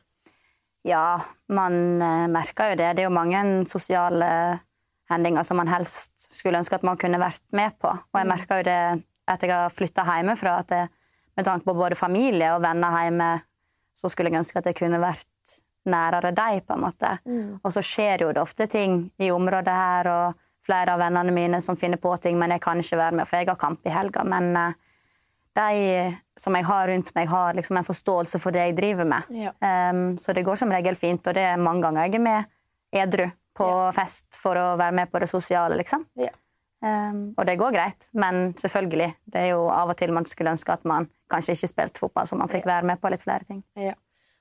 Ja, 0.88 1.20
man 1.52 2.02
eh, 2.04 2.28
merker 2.32 2.72
jo 2.72 2.80
det. 2.80 2.94
Det 2.96 3.04
er 3.04 3.08
jo 3.08 3.16
mange 3.16 3.42
sosiale 3.68 4.30
hendinger 5.12 5.44
som 5.48 5.60
man 5.60 5.72
helst 5.72 6.30
skulle 6.32 6.60
ønske 6.60 6.78
at 6.78 6.86
man 6.88 7.00
kunne 7.00 7.20
vært 7.20 7.44
med 7.56 7.76
på. 7.80 7.92
Og 7.92 8.20
jeg 8.20 8.30
merker 8.30 8.62
jo 8.62 8.68
det 8.68 8.82
etter 9.28 9.52
jeg 9.52 9.64
har 9.64 9.76
flytta 9.76 10.06
hjemmefra, 10.08 10.60
at 10.64 10.72
jeg, 10.76 10.92
med 11.40 11.48
tanke 11.48 11.68
på 11.68 11.76
både 11.76 11.98
familie 12.00 12.54
og 12.56 12.64
venner 12.64 13.00
hjemme, 13.04 13.32
så 13.98 14.12
skulle 14.12 14.32
jeg 14.32 14.44
ønske 14.44 14.62
at 14.62 14.70
jeg 14.70 14.78
kunne 14.80 15.02
vært 15.02 15.28
nærere 15.90 16.34
deg, 16.36 16.62
på 16.68 16.76
en 16.76 16.84
måte. 16.84 17.14
Og 17.64 17.74
så 17.74 17.84
skjer 17.86 18.26
jo 18.26 18.34
det 18.36 18.44
ofte 18.44 18.68
ting 18.72 19.06
i 19.18 19.32
området 19.34 19.74
her, 19.74 20.12
og 20.12 20.44
flere 20.68 20.94
av 20.94 21.00
vennene 21.00 21.32
mine 21.32 21.62
som 21.64 21.78
finner 21.80 22.00
på 22.02 22.12
ting, 22.22 22.38
men 22.40 22.54
jeg 22.56 22.64
kan 22.64 22.82
ikke 22.82 23.00
være 23.00 23.20
med, 23.20 23.30
for 23.30 23.40
jeg 23.40 23.50
har 23.50 23.60
kamp 23.62 23.88
i 23.88 23.94
helga. 23.94 24.24
Men 24.28 24.50
uh, 24.58 24.74
de 25.58 26.18
som 26.40 26.56
jeg 26.58 26.68
har 26.68 26.88
rundt 26.92 27.14
meg, 27.16 27.30
har 27.32 27.58
liksom 27.58 27.80
en 27.80 27.88
forståelse 27.88 28.42
for 28.44 28.56
det 28.56 28.66
jeg 28.66 28.78
driver 28.78 29.08
med. 29.08 29.30
Ja. 29.34 29.54
Um, 29.92 30.18
så 30.22 30.36
det 30.36 30.46
går 30.48 30.60
som 30.60 30.74
regel 30.74 31.00
fint, 31.00 31.28
og 31.28 31.38
det 31.38 31.46
er 31.54 31.62
mange 31.62 31.86
ganger 31.88 32.08
jeg 32.08 32.20
er 32.20 32.26
med 32.28 32.52
edru 32.96 33.30
på 33.58 33.70
fest 33.96 34.38
for 34.38 34.60
å 34.60 34.68
være 34.78 34.96
med 35.00 35.12
på 35.12 35.24
det 35.24 35.32
sosiale, 35.32 35.80
liksom. 35.80 36.06
Ja. 36.20 36.34
Um, 36.84 37.32
og 37.34 37.48
det 37.50 37.56
går 37.58 37.74
greit, 37.74 38.10
men 38.14 38.52
selvfølgelig, 38.60 39.10
det 39.34 39.48
er 39.48 39.56
jo 39.56 39.64
av 39.74 39.90
og 39.90 39.98
til 39.98 40.14
man 40.14 40.28
skulle 40.30 40.54
ønske 40.54 40.76
at 40.76 40.84
man 40.86 41.08
kanskje 41.32 41.56
ikke 41.58 41.72
spilte 41.72 42.04
fotball, 42.04 42.28
så 42.30 42.38
man 42.38 42.52
fikk 42.52 42.68
være 42.70 42.86
med 42.86 43.02
på 43.02 43.10
litt 43.10 43.24
flere 43.24 43.48
ting. 43.50 43.64
Ja. 43.80 43.96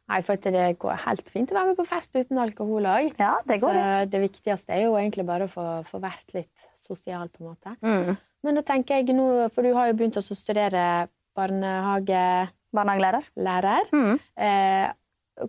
Nei, 0.07 0.21
for 0.23 0.39
det 0.39 0.67
går 0.83 1.01
helt 1.03 1.31
fint 1.35 1.51
å 1.51 1.57
være 1.57 1.73
med 1.73 1.79
på 1.81 1.87
fest 1.89 2.15
uten 2.15 2.39
alkohol 2.39 2.87
òg. 2.87 3.09
Ja, 3.19 3.33
det 3.47 3.59
går, 3.63 3.75
det. 3.75 4.11
det 4.13 4.21
viktigste 4.23 4.77
er 4.77 4.85
jo 4.85 4.95
egentlig 5.01 5.27
bare 5.27 5.49
å 5.49 5.51
få, 5.51 5.65
få 5.89 5.99
vært 6.03 6.37
litt 6.37 6.69
sosial, 6.79 7.27
på 7.33 7.43
en 7.43 7.51
måte. 7.51 7.75
Mm. 7.83 8.15
Men 8.47 8.55
nå 8.55 8.63
tenker 8.67 9.01
jeg 9.01 9.17
nå, 9.17 9.27
for 9.51 9.67
du 9.67 9.75
har 9.75 9.91
jo 9.91 9.97
begynt 9.99 10.21
å 10.21 10.23
studere 10.27 11.09
barnehagelærer. 11.37 13.27
Lærer. 13.35 13.91
Mm. 13.91 14.21
Eh, 14.39 14.87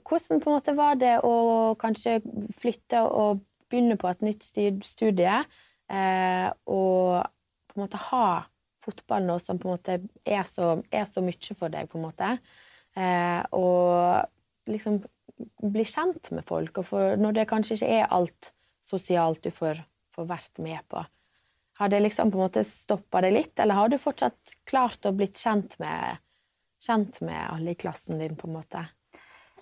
hvordan 0.02 0.42
på 0.42 0.50
en 0.50 0.58
måte 0.58 0.74
var 0.78 0.98
det 1.00 1.16
å 1.24 1.76
kanskje 1.80 2.18
flytte 2.58 3.04
og 3.06 3.44
begynne 3.70 3.98
på 4.00 4.10
et 4.10 4.24
nytt 4.26 4.44
studie, 4.88 5.44
eh, 5.92 6.48
og 6.66 7.28
på 7.68 7.78
en 7.78 7.84
måte 7.84 8.00
ha 8.10 8.28
fotball 8.88 9.28
nå 9.28 9.38
som 9.44 9.60
på 9.60 9.68
en 9.68 9.76
måte 9.76 10.00
er 10.26 10.48
så, 10.48 10.78
er 10.92 11.06
så 11.10 11.22
mye 11.24 11.56
for 11.60 11.70
deg, 11.74 11.90
på 11.92 12.00
en 12.00 12.08
måte, 12.08 12.32
eh, 12.96 13.44
og 13.52 14.26
liksom 14.72 15.02
bli 15.62 15.86
kjent 15.86 16.32
med 16.34 16.46
folk, 16.48 16.80
og 16.82 16.90
for, 16.90 17.20
når 17.20 17.40
det 17.40 17.50
kanskje 17.50 17.78
ikke 17.78 17.94
er 18.00 18.12
alt 18.14 18.52
sosialt 18.88 19.44
du 19.44 19.52
får, 19.54 19.82
får 20.16 20.28
vært 20.30 20.62
med 20.64 20.82
på. 20.90 21.04
Har 21.78 21.92
det 21.94 22.02
liksom 22.02 22.32
på 22.34 22.40
en 22.40 22.48
måte 22.48 22.64
stoppa 22.66 23.22
det 23.22 23.34
litt, 23.36 23.60
eller 23.60 23.78
har 23.78 23.90
du 23.92 24.00
fortsatt 24.02 24.56
klart 24.70 25.06
å 25.06 25.14
bli 25.14 25.28
kjent 25.30 25.76
med, 25.82 26.22
kjent 26.84 27.20
med 27.22 27.42
alle 27.52 27.76
i 27.76 27.80
klassen 27.80 28.22
din, 28.22 28.38
på 28.40 28.50
en 28.50 28.56
måte? 28.58 28.88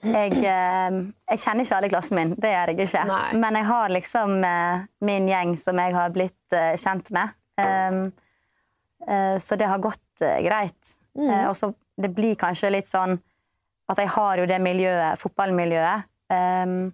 Jeg, 0.06 0.38
eh, 0.38 0.98
jeg 1.32 1.42
kjenner 1.42 1.66
ikke 1.66 1.78
alle 1.80 1.90
i 1.90 1.94
klassen 1.94 2.20
min, 2.20 2.36
det 2.40 2.52
gjør 2.52 2.72
jeg 2.72 2.88
ikke. 2.88 3.06
Nei. 3.10 3.24
Men 3.42 3.58
jeg 3.60 3.68
har 3.72 3.96
liksom 3.96 4.36
eh, 4.46 4.86
min 5.08 5.30
gjeng 5.32 5.56
som 5.60 5.82
jeg 5.82 5.96
har 5.96 6.14
blitt 6.16 6.56
eh, 6.56 6.76
kjent 6.80 7.10
med. 7.16 7.36
Um, 7.56 8.02
eh, 9.08 9.38
så 9.42 9.58
det 9.60 9.70
har 9.72 9.84
gått 9.84 10.02
greit. 10.20 10.96
Mm. 11.16 11.32
Og 11.50 11.56
så 11.58 11.72
det 12.00 12.12
blir 12.16 12.36
kanskje 12.40 12.72
litt 12.76 12.92
sånn 12.92 13.18
at 13.90 13.98
jeg 14.02 14.10
har 14.10 14.38
jo 14.42 14.46
det 14.50 14.60
miljøet, 14.62 15.20
fotballmiljøet 15.22 16.04
um, 16.34 16.94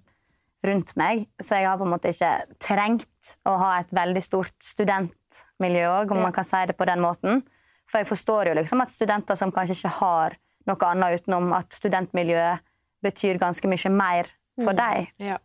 rundt 0.65 0.91
meg, 0.99 1.23
så 1.41 1.55
jeg 1.57 1.65
har 1.69 1.77
på 1.79 1.85
en 1.87 1.93
måte 1.93 2.11
ikke 2.13 2.31
trengt 2.61 3.31
å 3.49 3.55
ha 3.57 3.69
et 3.79 3.93
veldig 3.95 4.21
stort 4.25 4.53
studentmiljø 4.61 5.85
òg, 5.89 6.11
om 6.11 6.17
Ja. 6.17 6.23
man 6.23 6.33
kan 6.35 6.43
si 6.45 6.65
det 6.67 6.77
på 6.77 6.85
den 6.85 6.99
måten. 7.01 7.41
For 7.89 7.99
jeg 7.99 8.07
forstår 8.07 8.47
jo 8.51 8.53
liksom 8.59 8.81
at 8.81 8.89
studenter 8.93 9.35
som 9.35 9.51
kanskje 9.51 9.75
ikke 9.79 9.93
har 9.99 10.35
noe 10.67 10.85
annet 10.91 11.21
utenom 11.21 11.51
at 11.57 11.73
studentmiljøet 11.73 12.59
betyr 13.03 13.39
ganske 13.41 13.67
mye 13.67 13.89
mer 13.91 14.27
for 14.61 14.73
dem. 14.77 15.07
Ja. 15.17 15.37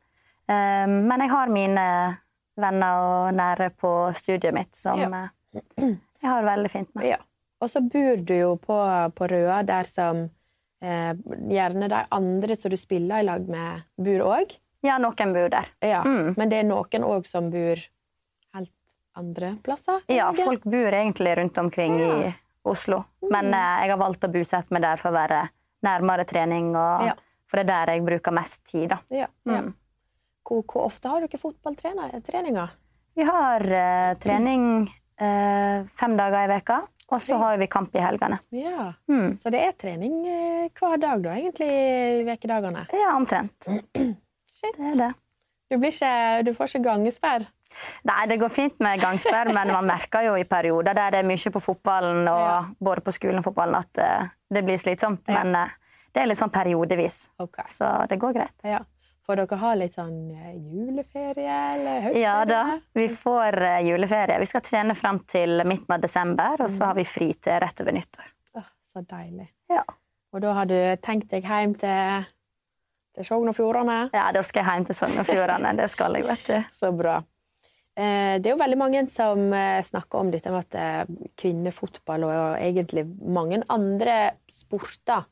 Um, 0.48 1.06
men 1.08 1.20
jeg 1.24 1.30
har 1.30 1.48
mine 1.48 1.86
venner 2.56 3.00
og 3.00 3.34
nære 3.34 3.70
på 3.76 3.94
studiet 4.14 4.54
mitt 4.54 4.76
som 4.76 4.98
Ja. 5.00 5.28
eh, 5.54 5.96
jeg 6.22 6.30
har 6.30 6.42
det 6.42 6.50
veldig 6.50 6.70
fint 6.70 6.94
med. 6.94 7.04
Ja. 7.04 7.16
Og 7.60 7.70
så 7.70 7.80
bor 7.80 8.16
du 8.16 8.34
jo 8.34 8.56
på, 8.56 8.76
på 9.16 9.26
Røa, 9.30 9.62
der 9.64 9.84
som 9.84 10.28
eh, 10.86 11.12
gjerne 11.50 11.88
de 11.90 12.00
andre 12.14 12.56
som 12.56 12.72
du 12.72 12.78
spiller 12.80 13.22
i 13.24 13.26
lag 13.26 13.48
med, 13.50 13.82
bor 13.98 14.24
òg. 14.36 14.54
Ja, 14.86 14.98
noen 15.02 15.32
bor 15.34 15.50
der. 15.50 15.68
Ja. 15.82 16.02
Mm. 16.06 16.34
Men 16.38 16.52
det 16.52 16.60
er 16.62 16.68
noen 16.68 17.06
òg 17.08 17.26
som 17.26 17.50
bor 17.50 17.80
helt 18.54 18.72
andre 19.18 19.54
plasser? 19.66 20.02
Ja, 20.12 20.30
ikke? 20.32 20.44
folk 20.50 20.66
bor 20.76 20.92
egentlig 21.00 21.36
rundt 21.38 21.58
omkring 21.58 21.98
Ja. 22.00 22.16
i 22.30 22.34
Oslo. 22.66 23.04
Men 23.30 23.52
eh, 23.54 23.80
jeg 23.84 23.90
har 23.94 23.98
valgt 24.00 24.24
å 24.26 24.32
bosette 24.32 24.74
meg 24.74 24.82
der 24.82 25.00
for 25.02 25.10
å 25.12 25.16
være 25.16 25.44
nærmere 25.86 26.24
trening, 26.26 26.72
og, 26.76 27.06
Ja. 27.10 27.14
for 27.46 27.56
det 27.62 27.66
er 27.66 27.86
der 27.86 27.92
jeg 27.94 28.04
bruker 28.06 28.32
mest 28.34 28.64
tid. 28.66 28.88
Da. 28.90 28.98
Ja. 29.10 29.26
Mm. 29.46 29.74
Hvor, 30.46 30.62
hvor 30.66 30.86
ofte 30.86 31.08
har 31.10 31.20
dere 31.24 31.38
fotballtreninger? 31.42 32.70
Vi 33.16 33.24
har 33.24 33.60
eh, 33.64 34.14
trening 34.22 34.86
eh, 35.18 35.86
fem 35.96 36.16
dager 36.18 36.44
i 36.44 36.50
veka, 36.52 36.80
og 37.12 37.22
så 37.22 37.36
har 37.38 37.58
vi 37.60 37.66
kamp 37.70 37.94
i 37.94 38.02
helgene. 38.02 38.38
Ja. 38.50 38.92
Mm. 39.08 39.36
Så 39.38 39.50
det 39.54 39.60
er 39.62 39.74
trening 39.78 40.16
eh, 40.26 40.68
hver 40.74 40.96
dag, 41.02 41.22
da, 41.22 41.34
egentlig, 41.38 41.68
i 41.70 42.24
ukedagene? 42.26 42.86
Ja, 42.92 43.12
omtrent. 43.16 43.68
Shit. 44.56 44.74
Det 44.78 44.90
er 44.94 44.96
det. 45.04 45.12
Du, 45.70 45.76
blir 45.82 45.90
ikke, 45.92 46.10
du 46.46 46.52
får 46.54 46.70
ikke 46.72 46.84
gangesperr? 46.88 47.46
Nei, 48.06 48.20
det 48.30 48.38
går 48.40 48.52
fint 48.54 48.76
med 48.80 49.00
gangsperr, 49.02 49.50
men 49.52 49.68
man 49.74 49.86
merker 49.90 50.22
jo 50.28 50.36
i 50.38 50.44
perioder 50.48 50.94
der 50.96 51.10
det 51.12 51.18
er 51.22 51.26
mye 51.28 51.50
på 51.52 51.60
fotballen, 51.62 52.22
og 52.30 52.42
Ja. 52.44 52.58
både 52.80 53.02
på 53.06 53.12
skolen 53.14 53.38
og 53.42 53.44
fotballen, 53.48 53.74
at 53.82 53.98
eh, 54.02 54.28
det 54.54 54.62
blir 54.64 54.78
slitsomt. 54.78 55.26
Ja. 55.28 55.42
Men 55.42 55.54
eh, 55.62 55.74
det 56.14 56.22
er 56.22 56.30
litt 56.30 56.38
sånn 56.40 56.54
periodevis, 56.54 57.28
Okay. 57.42 57.66
så 57.74 58.06
det 58.08 58.18
går 58.22 58.32
greit. 58.38 58.54
Ja. 58.64 58.78
Får 59.26 59.40
dere 59.40 59.56
ha 59.58 59.70
litt 59.74 59.96
sånn 59.96 60.18
eh, 60.30 60.52
juleferie 60.70 61.54
eller 61.74 62.04
høstferie? 62.04 62.22
Ja 62.22 62.44
da, 62.46 62.60
vi 62.94 63.08
får 63.10 63.56
eh, 63.58 63.80
juleferie. 63.88 64.38
Vi 64.38 64.46
skal 64.46 64.62
trene 64.62 64.94
fram 64.94 65.18
til 65.26 65.64
midten 65.66 65.96
av 65.96 66.04
desember, 66.04 66.62
og 66.62 66.70
så 66.70 66.92
har 66.92 66.94
vi 67.00 67.04
fri 67.10 67.32
til 67.42 67.58
rett 67.64 67.82
over 67.82 67.96
nyttår. 67.96 68.28
Oh, 68.60 68.68
så 68.92 69.02
deilig. 69.02 69.48
Ja. 69.72 69.82
Og 70.30 70.44
da 70.44 70.52
har 70.60 70.70
du 70.70 70.76
tenkt 71.02 71.32
deg 71.34 71.42
hjem 71.48 71.74
til, 71.80 72.28
til 73.18 73.26
Sogn 73.26 73.50
og 73.50 73.58
Fjordane? 73.58 73.98
Ja, 74.14 74.28
da 74.36 74.46
skal 74.46 74.62
jeg 74.62 74.78
hjem 74.78 74.88
til 74.92 75.00
Sogn 75.00 75.18
og 75.18 75.26
Fjordane. 75.26 75.74
Det 75.82 75.90
skal 75.90 76.20
jeg, 76.20 76.28
vet 76.30 76.46
du. 76.46 76.56
Så 76.80 76.94
bra. 76.94 77.18
Eh, 77.98 78.38
Det 78.38 78.46
er 78.46 78.52
jo 78.54 78.62
veldig 78.62 78.78
mange 78.78 79.06
som 79.10 79.48
snakker 79.90 80.22
om 80.22 80.30
dette 80.30 80.54
med 80.54 80.70
at 80.70 81.10
kvinnefotball 81.40 82.30
og 82.30 82.60
egentlig 82.62 83.08
mange 83.26 83.64
andre 83.74 84.36
sporter 84.54 85.26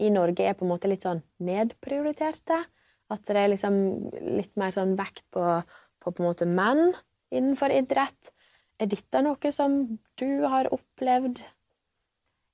i 0.00 0.14
Norge 0.14 0.46
er 0.46 0.54
på 0.54 0.64
en 0.68 0.70
måte 0.76 0.88
litt 0.88 1.02
sånn 1.02 1.24
nedprioriterte. 1.42 2.62
At 3.10 3.24
det 3.26 3.38
er 3.38 3.52
liksom 3.52 3.78
litt 4.38 4.52
mer 4.60 4.74
sånn 4.74 4.96
vekt 4.98 5.24
på, 5.34 5.44
på 6.00 6.12
på 6.12 6.22
en 6.22 6.28
måte 6.28 6.46
menn 6.48 6.92
innenfor 7.34 7.72
idrett. 7.74 8.34
Er 8.80 8.88
dette 8.90 9.22
noe 9.24 9.52
som 9.52 9.80
du 10.20 10.28
har 10.48 10.70
opplevd? 10.72 11.42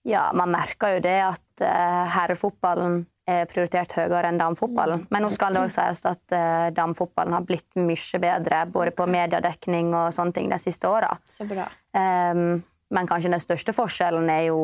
Ja, 0.07 0.31
man 0.35 0.53
merker 0.55 0.97
jo 0.97 1.03
det 1.05 1.19
at 1.23 1.63
uh, 1.63 2.07
herrefotballen 2.15 3.05
er 3.27 3.49
prioritert 3.51 3.91
høyere 3.97 4.31
enn 4.31 4.39
damefotballen. 4.39 5.07
Men 5.11 5.25
nå 5.27 5.33
skal 5.35 5.57
det 5.57 5.65
også 5.67 5.83
sies 5.83 6.05
at 6.07 6.35
uh, 6.35 6.69
damefotballen 6.75 7.35
har 7.35 7.47
blitt 7.47 7.79
mye 7.79 8.21
bedre 8.23 8.63
både 8.71 8.95
på 8.95 9.09
mediedekning 9.11 9.91
og 9.91 10.15
sånne 10.15 10.37
ting 10.37 10.51
de 10.53 10.61
siste 10.63 10.87
åra. 10.91 11.11
Um, 11.43 12.63
men 12.95 13.11
kanskje 13.11 13.33
den 13.35 13.43
største 13.43 13.75
forskjellen 13.75 14.31
er 14.31 14.49
jo 14.53 14.61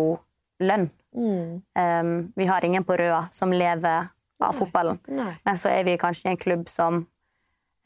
lønn. 0.62 0.88
Mm. 1.12 1.62
Um, 1.75 2.12
vi 2.38 2.46
har 2.46 2.64
ingen 2.64 2.87
på 2.87 2.96
Røa 3.00 3.25
som 3.34 3.50
lever 3.54 4.12
av 4.49 4.56
fotballen. 4.58 4.99
Nei. 5.08 5.32
Men 5.44 5.58
så 5.61 5.70
er 5.72 5.84
vi 5.88 5.96
kanskje 6.00 6.28
i 6.28 6.32
en 6.32 6.40
klubb 6.40 6.68
som 6.68 7.00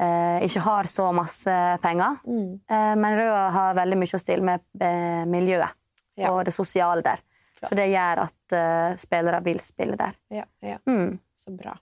eh, 0.01 0.43
ikke 0.47 0.63
har 0.67 0.89
så 0.91 1.09
masse 1.17 1.55
penger. 1.83 2.19
Mm. 2.27 2.53
Eh, 2.69 2.93
men 3.01 3.17
Røa 3.19 3.47
har 3.55 3.79
veldig 3.79 3.99
mye 4.03 4.19
å 4.19 4.23
stille 4.23 4.45
med 4.45 4.65
eh, 4.81 5.25
miljøet 5.31 5.75
Ja. 6.17 6.31
og 6.33 6.45
det 6.49 6.55
sosiale 6.57 7.03
der. 7.05 7.21
Ja. 7.61 7.69
Så 7.69 7.77
det 7.79 7.89
gjør 7.93 8.23
at 8.27 8.53
eh, 8.57 8.97
spillere 9.01 9.41
vil 9.45 9.61
spille 9.65 9.97
der. 10.01 10.15
Ja, 10.33 10.45
ja. 10.65 10.79
Mm. 10.89 11.19
Så 11.41 11.53
bra. 11.57 11.77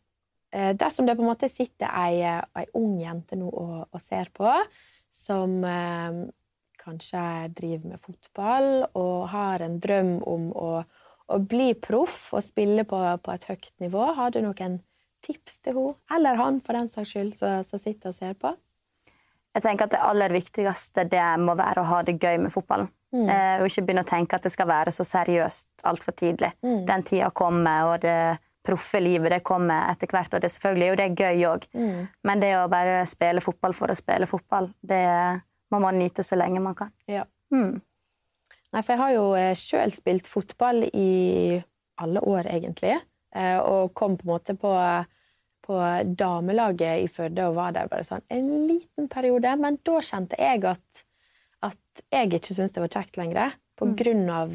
eh, 0.55 0.73
dersom 0.79 1.07
det 1.07 1.17
på 1.19 1.23
en 1.25 1.31
måte 1.33 1.49
sitter 1.51 1.91
ei, 1.91 2.23
ei 2.23 2.67
ung 2.75 2.99
jente 3.03 3.37
nå 3.39 3.49
og, 3.51 3.89
og 3.91 4.01
ser 4.03 4.31
på, 4.35 4.51
som 5.15 5.63
eh, 5.65 6.25
kanskje 6.85 7.23
driver 7.57 7.95
med 7.95 8.01
fotball 8.03 8.67
og 8.95 9.29
har 9.33 9.63
en 9.65 9.79
drøm 9.81 10.17
om 10.29 10.51
å, 10.53 10.69
å 11.33 11.39
bli 11.41 11.73
proff 11.81 12.33
og 12.35 12.45
spille 12.45 12.85
på, 12.89 12.99
på, 13.25 13.33
et 13.35 13.47
høyt 13.49 13.73
nivå, 13.81 14.11
har 14.17 14.35
du 14.35 14.43
noen 14.45 14.81
tips 15.25 15.63
til 15.65 15.79
henne, 15.79 15.97
eller 16.13 16.41
han 16.41 16.61
for 16.65 16.77
den 16.77 16.91
saks 16.93 17.15
skyld, 17.15 17.35
som 17.41 17.81
sitter 17.81 18.13
og 18.13 18.17
ser 18.17 18.37
på? 18.37 18.53
Jeg 19.55 19.63
tenker 19.63 19.87
at 19.87 19.95
Det 19.95 20.03
aller 20.03 20.35
viktigste 20.35 21.05
det 21.07 21.25
må 21.41 21.55
være 21.55 21.83
å 21.83 21.89
ha 21.93 22.03
det 22.03 22.19
gøy 22.19 22.41
med 22.43 22.53
fotballen. 22.53 22.91
Mm. 23.15 23.29
Eh, 23.31 23.61
og 23.61 23.69
ikke 23.69 23.85
begynne 23.87 24.03
å 24.03 24.09
tenke 24.09 24.37
at 24.37 24.43
det 24.43 24.51
skal 24.51 24.67
være 24.67 24.93
så 24.93 25.07
seriøst 25.07 25.85
altfor 25.87 26.17
tidlig. 26.19 26.51
Mm. 26.67 26.81
Den 26.89 27.05
tida 27.07 27.31
kommer, 27.31 27.93
og 27.93 28.03
det 28.03 28.17
proffe 28.65 28.99
livet 29.01 29.31
det 29.31 29.45
kommer 29.47 29.93
etter 29.93 30.11
hvert. 30.11 30.35
Og 30.35 30.43
det 30.43 30.51
selvfølgelig 30.51 30.91
og 30.91 30.99
det 30.99 31.07
er 31.07 31.23
gøy 31.23 31.47
òg. 31.53 31.67
Mm. 31.77 32.01
Men 32.27 32.43
det 32.43 32.53
å 32.59 32.69
bare 32.73 33.05
spille 33.07 33.45
fotball 33.45 33.77
for 33.79 33.93
å 33.93 33.99
spille 33.99 34.29
fotball, 34.31 34.73
det 34.83 35.05
må 35.71 35.81
man 35.85 36.01
nyte 36.01 36.27
så 36.27 36.39
lenge 36.41 36.63
man 36.65 36.77
kan. 36.79 36.91
Ja. 37.11 37.23
Mm. 37.55 37.79
Nei, 38.75 38.83
for 38.83 38.95
jeg 38.95 39.03
har 39.03 39.15
jo 39.15 39.27
eh, 39.39 39.57
sjøl 39.59 39.93
spilt 39.95 40.27
fotball 40.27 40.89
i 40.91 41.61
alle 42.03 42.23
år, 42.27 42.49
egentlig. 42.51 42.97
Eh, 43.35 43.59
og 43.63 43.95
kom 43.95 44.19
på 44.19 44.27
en 44.27 44.35
måte 44.35 44.57
på 44.59 44.73
på 45.65 45.81
damelaget 46.05 47.05
i 47.05 47.09
Førde 47.09 47.49
og 47.49 47.57
var 47.57 47.73
der 47.73 47.89
bare 47.89 48.05
sånn 48.07 48.25
en 48.33 48.51
liten 48.69 49.09
periode. 49.13 49.55
Men 49.61 49.79
da 49.87 50.01
kjente 50.05 50.39
jeg 50.41 50.65
at, 50.69 51.05
at 51.65 52.05
jeg 52.13 52.35
ikke 52.37 52.53
syntes 52.53 52.77
det 52.77 52.85
var 52.85 52.93
kjekt 52.99 53.19
lenger. 53.21 53.57
På 53.79 53.89
mm. 53.89 53.95
grunn 53.99 54.27
av 54.31 54.55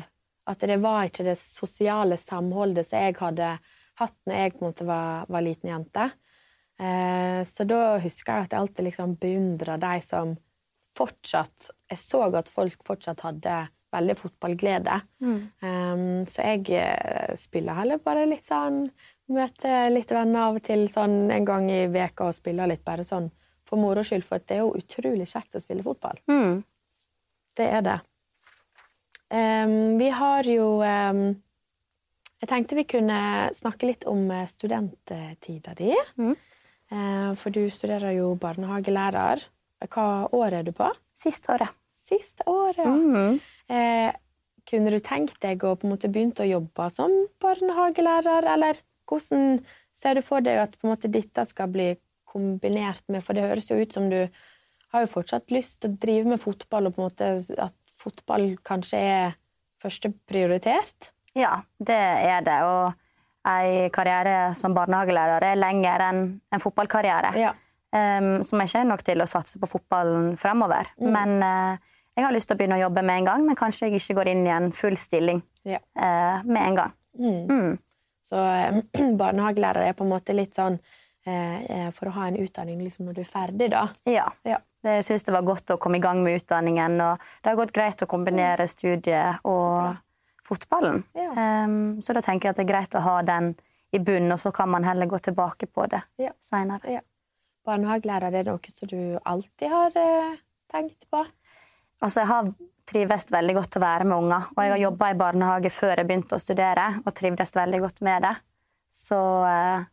at 0.49 0.65
det 0.65 0.79
var 0.81 1.09
ikke 1.09 1.25
det 1.27 1.37
sosiale 1.41 2.17
samholdet 2.21 2.87
som 2.87 3.03
jeg 3.03 3.17
hadde 3.19 3.55
hatt 3.99 4.15
når 4.25 4.37
jeg 4.41 4.53
på 4.53 4.61
en 4.61 4.67
måte 4.69 4.87
var, 4.87 5.25
var 5.29 5.45
liten 5.45 5.71
jente. 5.73 6.05
Eh, 6.79 7.41
så 7.49 7.65
da 7.67 7.81
husker 8.03 8.31
jeg 8.31 8.47
at 8.47 8.53
jeg 8.53 8.63
alltid 8.63 8.87
liksom 8.87 9.17
beundra 9.19 9.75
de 9.81 9.97
som 10.05 10.37
fortsatt 10.97 11.73
Jeg 11.91 11.99
så 12.01 12.21
at 12.35 12.49
folk 12.51 12.81
fortsatt 12.87 13.21
hadde 13.25 13.55
veldig 13.93 14.15
fotballglede. 14.19 14.99
Mm. 15.25 15.39
Um, 15.63 16.03
så 16.29 16.45
jeg 16.45 16.67
eh, 16.77 17.33
spiller 17.39 17.77
heller 17.79 18.01
bare 18.03 18.27
litt 18.29 18.45
sånn 18.47 18.87
Møter 19.29 19.91
litt 19.93 20.09
venner 20.09 20.47
av 20.47 20.55
og 20.57 20.63
til 20.65 20.87
sånn 20.89 21.27
en 21.29 21.43
gang 21.45 21.67
i 21.69 21.83
veka 21.93 22.31
og 22.31 22.33
spiller 22.33 22.65
litt 22.71 22.81
bare 22.81 23.03
sånn 23.05 23.27
for 23.69 23.77
moro 23.77 24.01
skyld, 24.01 24.25
for 24.25 24.41
det 24.41 24.55
er 24.55 24.63
jo 24.63 24.71
utrolig 24.79 25.27
kjekt 25.29 25.53
å 25.53 25.61
spille 25.61 25.85
fotball. 25.85 26.17
Mm. 26.25 26.63
Det 27.59 27.67
er 27.69 27.83
det. 27.85 27.99
Um, 29.29 29.99
vi 29.99 30.07
har 30.09 30.47
jo 30.49 30.79
um, 30.81 31.21
Jeg 32.41 32.49
tenkte 32.49 32.79
vi 32.79 32.87
kunne 32.89 33.19
snakke 33.53 33.91
litt 33.91 34.07
om 34.09 34.23
eh, 34.33 34.47
studenttida 34.49 35.75
di. 35.77 35.91
Mm. 36.17 36.33
Uh, 36.89 37.31
for 37.37 37.53
du 37.53 37.67
studerer 37.69 38.15
jo 38.15 38.31
barnehagelærer. 38.41 39.43
Hva 39.85 40.07
år 40.33 40.57
er 40.57 40.65
du 40.65 40.71
på? 40.73 40.89
Siste 41.19 41.53
året. 41.53 41.75
Siste 42.09 42.47
året, 42.49 42.79
ja. 42.81 42.95
Mm. 42.95 43.37
Uh, 43.69 44.11
kunne 44.69 44.93
du 44.93 44.99
tenkt 45.01 45.39
deg 45.41 45.63
å 45.65 45.73
på 45.77 45.87
en 45.87 45.95
måte 45.95 46.09
begynne 46.11 46.45
å 46.45 46.47
jobbe 46.47 46.85
som 46.93 47.13
barnehagelærer, 47.41 48.45
eller 48.53 48.81
hvordan 49.09 49.59
ser 49.97 50.17
du 50.17 50.23
for 50.25 50.45
deg 50.45 50.61
at 50.61 50.77
på 50.77 50.87
en 50.87 50.93
måte, 50.93 51.11
dette 51.11 51.45
skal 51.49 51.71
bli 51.73 51.91
kombinert 52.29 53.01
med 53.09 53.23
For 53.25 53.33
det 53.33 53.47
høres 53.49 53.71
jo 53.71 53.79
ut 53.81 53.95
som 53.95 54.05
du 54.11 54.19
har 54.93 55.05
jo 55.05 55.09
fortsatt 55.09 55.49
lyst 55.53 55.79
til 55.81 55.91
å 55.91 55.99
drive 56.01 56.33
med 56.35 56.41
fotball, 56.41 56.89
og 56.89 56.95
på 56.95 57.01
en 57.01 57.09
måte 57.09 57.29
at 57.65 57.75
fotball 57.99 58.51
kanskje 58.65 59.01
er 59.01 59.37
første 59.81 60.11
prioritert? 60.29 61.11
Ja, 61.37 61.61
det 61.77 61.97
er 61.97 62.45
det. 62.45 62.59
Og 62.65 63.49
en 63.49 63.89
karriere 63.95 64.53
som 64.57 64.75
barnehagelærer 64.77 65.45
er 65.51 65.59
lenger 65.59 66.05
enn 66.09 66.23
en 66.53 66.63
fotballkarriere. 66.63 67.33
Ja. 67.39 67.53
Um, 67.89 68.43
som 68.45 68.61
jeg 68.61 68.69
ikke 68.69 68.81
er 68.83 68.89
nok 68.91 69.03
til 69.05 69.23
å 69.23 69.29
satse 69.29 69.61
på 69.61 69.69
fotballen 69.69 70.35
fremover. 70.37 70.91
Mm. 71.01 71.13
Men 71.15 71.45
uh, 71.45 71.88
jeg 72.19 72.27
har 72.27 72.35
lyst 72.35 72.49
til 72.51 72.57
å 72.57 72.59
begynne 72.59 72.77
å 72.79 72.85
jobbe 72.85 73.03
med 73.07 73.21
en 73.21 73.29
gang, 73.31 73.45
men 73.47 73.57
kanskje 73.59 73.87
jeg 73.87 74.01
ikke 74.01 74.19
går 74.19 74.31
inn 74.33 74.47
i 74.47 74.55
en 74.55 74.71
full 74.75 74.97
stilling 74.99 75.43
ja. 75.67 75.79
eh, 75.79 76.47
med 76.47 76.63
en 76.63 76.79
gang. 76.79 76.95
Mm. 77.19 77.43
Mm. 77.49 77.77
Så 78.29 78.39
eh, 78.45 78.79
barnehagelærer 79.21 79.89
er 79.89 79.97
på 79.97 80.05
en 80.05 80.13
måte 80.13 80.35
litt 80.35 80.57
sånn 80.57 80.77
eh, 81.25 81.59
eh, 81.63 81.87
for 81.95 82.09
å 82.09 82.17
ha 82.17 82.27
en 82.29 82.39
utdanning 82.41 82.81
liksom 82.83 83.09
når 83.09 83.19
du 83.19 83.23
er 83.23 83.31
ferdig, 83.31 83.71
da. 83.73 83.87
Ja. 84.09 84.27
ja. 84.47 84.59
Jeg 84.85 85.03
syns 85.07 85.25
det 85.27 85.35
var 85.35 85.47
godt 85.47 85.73
å 85.73 85.79
komme 85.81 85.99
i 85.99 86.03
gang 86.03 86.21
med 86.23 86.39
utdanningen. 86.39 86.99
Og 87.03 87.25
det 87.41 87.51
har 87.51 87.57
gått 87.59 87.73
greit 87.75 88.03
å 88.05 88.09
kombinere 88.09 88.67
mm. 88.67 88.71
studiet 88.71 89.47
og 89.49 89.97
fotballen. 90.47 91.03
Ja. 91.17 91.31
Um, 91.65 91.99
så 92.01 92.15
da 92.15 92.23
tenker 92.25 92.49
jeg 92.49 92.55
at 92.55 92.61
det 92.61 92.65
er 92.67 92.71
greit 92.71 92.95
å 92.95 93.03
ha 93.03 93.17
den 93.27 93.53
i 93.91 93.99
bunnen, 93.99 94.31
og 94.31 94.39
så 94.41 94.53
kan 94.55 94.69
man 94.69 94.85
heller 94.85 95.09
gå 95.09 95.19
tilbake 95.25 95.67
på 95.67 95.87
det 95.91 96.01
ja. 96.21 96.31
seinere. 96.45 96.99
Ja. 96.99 97.03
Barnehagelærer, 97.67 98.29
er 98.29 98.37
det 98.37 98.47
noe 98.47 98.71
som 98.73 98.89
du 98.89 99.19
alltid 99.27 99.73
har 99.73 99.97
uh, 99.97 100.39
tenkt 100.71 101.09
på? 101.11 101.25
Altså, 101.99 102.21
jeg 102.21 102.29
har 102.29 102.51
trives 102.89 103.27
veldig 103.29 103.55
godt 103.59 103.77
å 103.77 103.83
være 103.83 104.07
med 104.07 104.17
unger. 104.17 104.47
Og 104.55 104.63
jeg 104.63 104.73
har 104.73 104.79
mm. 104.79 104.85
jobba 104.87 105.09
i 105.09 105.19
barnehage 105.19 105.71
før 105.73 105.93
jeg 105.95 106.09
begynte 106.09 106.37
å 106.37 106.41
studere, 106.41 106.87
og 107.03 107.15
trivdes 107.17 107.53
veldig 107.55 107.81
godt 107.85 108.01
med 108.05 108.25
det. 108.25 108.33
Så 108.99 109.19
eh, 109.45 109.85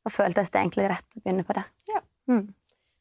da 0.00 0.12
føltes 0.12 0.48
det 0.48 0.62
egentlig 0.62 0.88
rett 0.92 1.18
å 1.18 1.22
begynne 1.22 1.44
på 1.46 1.56
det. 1.58 1.66
Ja. 1.90 2.02
Mm. 2.30 2.46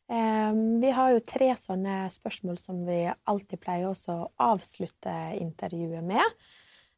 Um, 0.10 0.62
vi 0.82 0.90
har 0.90 1.12
jo 1.14 1.22
tre 1.22 1.52
sånne 1.62 2.08
spørsmål 2.10 2.58
som 2.58 2.82
vi 2.88 3.04
alltid 3.30 3.62
pleier 3.62 3.92
å 3.94 4.18
avslutte 4.42 5.14
intervjuet 5.38 6.02
med. 6.06 6.40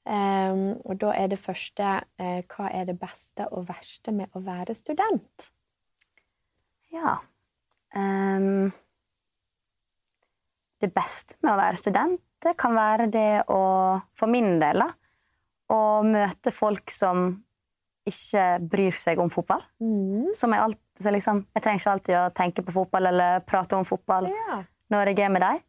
Um, 0.08 0.80
og 0.88 0.96
da 1.04 1.12
er 1.14 1.28
det 1.30 1.38
første 1.38 1.90
uh, 2.02 2.40
Hva 2.50 2.72
er 2.74 2.88
det 2.88 2.96
beste 2.98 3.46
og 3.54 3.68
verste 3.68 4.10
med 4.16 4.34
å 4.34 4.42
være 4.42 4.74
student? 4.74 5.52
Ja 6.90 7.20
um, 7.94 8.72
Det 10.82 10.90
beste 10.94 11.38
med 11.42 11.54
å 11.54 11.60
være 11.60 11.80
student 11.80 12.22
det 12.42 12.58
kan 12.60 12.76
være 12.76 13.08
det 13.12 13.30
å, 13.54 13.62
for 14.18 14.32
min 14.32 14.56
del, 14.62 14.82
da, 14.82 14.90
å 15.72 15.80
møte 16.06 16.54
folk 16.54 16.92
som 16.94 17.32
ikke 18.08 18.46
bryr 18.72 18.96
seg 18.98 19.22
om 19.22 19.30
fotball. 19.32 19.62
Mm. 19.84 20.32
Som 20.38 20.56
jeg, 20.56 20.64
alltid, 20.66 21.12
liksom, 21.18 21.44
jeg 21.54 21.64
trenger 21.64 21.84
ikke 21.84 21.94
alltid 21.96 22.18
å 22.18 22.30
tenke 22.38 22.66
på 22.66 22.74
fotball 22.80 23.12
eller 23.12 23.44
prate 23.46 23.78
om 23.78 23.86
fotball 23.88 24.30
ja. 24.32 24.62
når 24.94 25.12
jeg 25.12 25.26
er 25.28 25.36
med 25.36 25.46
dem. 25.46 25.62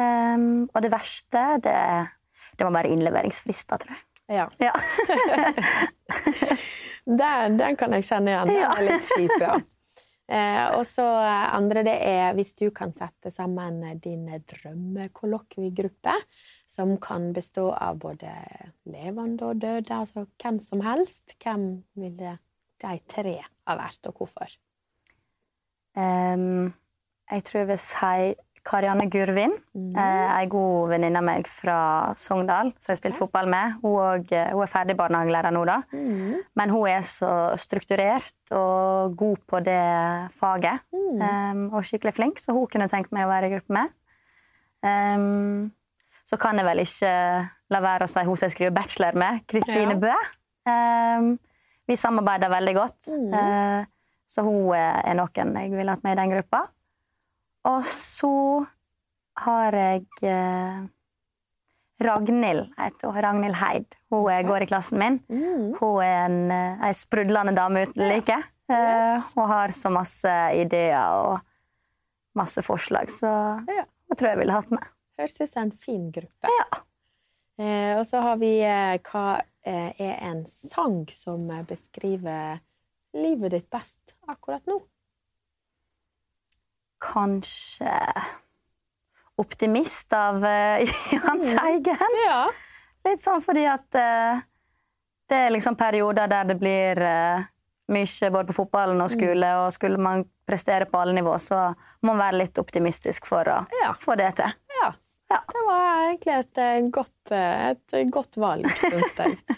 Um, 0.00 0.46
og 0.72 0.80
det 0.80 0.92
verste, 0.94 1.42
det, 1.60 1.76
det 2.56 2.64
må 2.64 2.72
være 2.72 2.94
innleveringsfrister, 2.94 3.82
tror 3.82 3.92
jeg. 3.92 4.06
Ja. 4.30 4.46
ja. 4.62 4.72
den, 7.20 7.58
den, 7.60 7.76
kan 7.76 7.92
jeg 7.98 8.06
kjenne 8.08 8.32
igjen. 8.32 8.54
Den 8.54 8.64
er 8.70 8.86
litt 8.86 9.12
kjip, 9.12 9.36
ja. 9.42 9.58
Eh, 10.30 10.66
og 10.76 10.84
så 10.86 11.02
andre 11.02 11.82
det 11.86 11.96
er 12.06 12.36
hvis 12.36 12.52
du 12.54 12.68
kan 12.74 12.92
sette 12.94 13.32
sammen 13.34 13.82
din 14.02 14.28
drømmekollokviegruppe, 14.52 16.14
som 16.70 16.94
kan 17.02 17.32
bestå 17.34 17.70
av 17.74 17.98
både 17.98 18.30
levende 18.86 19.48
og 19.48 19.62
døde, 19.62 19.90
altså 19.90 20.28
hvem 20.38 20.60
som 20.62 20.84
helst. 20.86 21.34
Hvem 21.42 21.82
ville 21.98 22.36
de 22.80 22.98
tre 23.10 23.40
ha 23.42 23.76
vært, 23.80 24.06
og 24.06 24.22
hvorfor? 24.22 24.54
Um, 25.98 26.70
jeg 27.30 27.44
tror 27.44 27.58
jeg 27.58 27.70
vil 27.72 27.82
si 27.82 28.14
Karianne 28.66 29.06
Gurvin, 29.08 29.54
mm. 29.72 29.94
eh, 29.96 30.30
ei 30.36 30.48
god 30.50 30.90
venninne 30.92 31.20
av 31.20 31.24
meg 31.24 31.48
fra 31.48 31.78
Sogndal 32.20 32.72
som 32.76 32.90
jeg 32.90 32.92
har 32.92 32.98
spilt 32.98 33.16
ja. 33.16 33.20
fotball 33.22 33.48
med. 33.50 33.76
Hun, 33.80 33.94
og, 33.96 34.32
eh, 34.36 34.50
hun, 34.52 34.64
er 34.64 34.72
ferdig 34.72 34.96
barnehagelærer 34.98 35.54
nå, 35.56 35.62
da. 35.68 35.78
Mm. 35.96 36.34
Men 36.60 36.72
hun 36.74 36.88
er 36.90 37.06
så 37.08 37.30
strukturert 37.60 38.52
og 38.56 39.16
god 39.18 39.44
på 39.48 39.62
det 39.64 39.80
faget. 40.36 40.84
Mm. 40.92 41.22
Um, 41.22 41.62
og 41.72 41.86
skikkelig 41.88 42.14
flink, 42.18 42.42
så 42.42 42.54
hun 42.56 42.68
kunne 42.70 42.90
tenkt 42.92 43.14
meg 43.16 43.24
å 43.26 43.30
være 43.32 43.48
i 43.48 43.54
gruppe 43.54 43.76
med. 43.78 43.94
Um, 44.84 45.70
så 46.28 46.36
kan 46.40 46.60
jeg 46.60 46.68
vel 46.68 46.84
ikke 46.84 47.12
la 47.70 47.80
være 47.84 48.06
å 48.06 48.12
si 48.12 48.24
hun 48.26 48.36
som 48.36 48.46
jeg 48.46 48.56
skriver 48.58 48.74
bachelor 48.76 49.16
med, 49.18 49.40
Kristine 49.50 49.96
ja. 49.96 50.02
Bø. 50.04 50.18
Um, 50.68 51.32
vi 51.88 51.96
samarbeider 51.98 52.52
veldig 52.52 52.76
godt. 52.76 53.08
Uh, 53.08 53.88
så 54.30 54.44
hun 54.46 54.76
er 54.76 55.16
noen 55.18 55.56
jeg 55.58 55.72
ville 55.72 55.96
hatt 55.96 56.04
med 56.04 56.14
i 56.14 56.20
den 56.20 56.36
gruppa. 56.36 56.68
Og 57.68 57.84
så 57.92 58.32
har 59.44 59.76
jeg 59.76 60.06
eh, 60.24 60.80
Ragnhild 62.00 62.70
heter 62.78 63.10
hun. 63.10 63.20
Ragnhild 63.22 63.58
Heid. 63.60 63.96
Hun 64.12 64.30
er, 64.32 64.46
går 64.48 64.64
i 64.64 64.68
klassen 64.70 65.00
min. 65.00 65.18
Mm. 65.28 65.74
Hun 65.80 66.00
er 66.04 66.16
en, 66.24 66.40
eh, 66.54 66.86
ei 66.88 66.96
sprudlende 66.96 67.52
dame 67.56 67.84
uten 67.88 68.08
like. 68.08 68.38
Yes. 68.70 68.76
Uh, 68.78 69.30
hun 69.34 69.48
har 69.50 69.72
så 69.74 69.90
masse 69.90 70.32
ideer 70.54 71.10
og 71.18 71.40
masse 72.38 72.62
forslag, 72.62 73.10
så 73.10 73.26
ja. 73.66 73.82
hun 74.06 74.18
tror 74.18 74.28
jeg 74.30 74.38
ville 74.38 74.54
hatt 74.54 74.70
med. 74.70 74.84
Høres 75.18 75.40
ut 75.40 75.50
som 75.50 75.64
en 75.64 75.72
fin 75.74 76.04
gruppe. 76.14 76.52
Ja. 76.54 76.82
Uh, 77.60 77.98
og 77.98 78.04
så 78.06 78.22
har 78.22 78.38
vi 78.40 78.52
uh, 78.62 78.94
Hva 79.10 79.24
eh, 79.66 79.90
er 80.00 80.14
en 80.30 80.44
sang 80.46 81.02
som 81.12 81.50
beskriver 81.68 82.60
livet 83.16 83.56
ditt 83.56 83.68
best 83.72 84.14
akkurat 84.30 84.64
nå? 84.70 84.78
Kanskje 87.00 87.94
optimist 89.40 90.12
av 90.12 90.36
uh, 90.44 90.80
Jahn 91.14 91.40
Teigen. 91.44 92.18
Ja. 92.26 92.42
Litt 93.08 93.24
sånn 93.24 93.40
fordi 93.44 93.64
at 93.70 93.88
uh, 93.96 94.42
det 95.30 95.38
er 95.46 95.54
liksom 95.54 95.78
perioder 95.80 96.28
der 96.28 96.50
det 96.50 96.58
blir 96.60 97.00
uh, 97.00 97.46
mye 97.90 98.30
både 98.34 98.50
på 98.50 98.58
fotballen 98.60 99.00
og 99.00 99.12
skole. 99.14 99.52
Og 99.64 99.72
skulle 99.74 100.00
man 100.02 100.26
prestere 100.46 100.86
på 100.90 101.00
alle 101.00 101.16
nivå, 101.16 101.38
så 101.40 101.70
må 102.02 102.12
man 102.12 102.20
være 102.26 102.42
litt 102.42 102.60
optimistisk 102.60 103.26
for 103.30 103.48
å 103.48 103.62
Ja. 103.80 103.94
få 104.00 104.18
det 104.20 104.34
til. 104.42 104.52
Ja. 104.80 104.92
Ja. 105.30 105.40
Det 105.46 105.64
var 105.66 106.04
egentlig 106.08 106.36
et 106.40 106.92
godt, 106.92 107.32
et 107.32 107.98
godt 108.10 108.36
valg, 108.42 108.66
syns 108.82 109.20
jeg. 109.22 109.36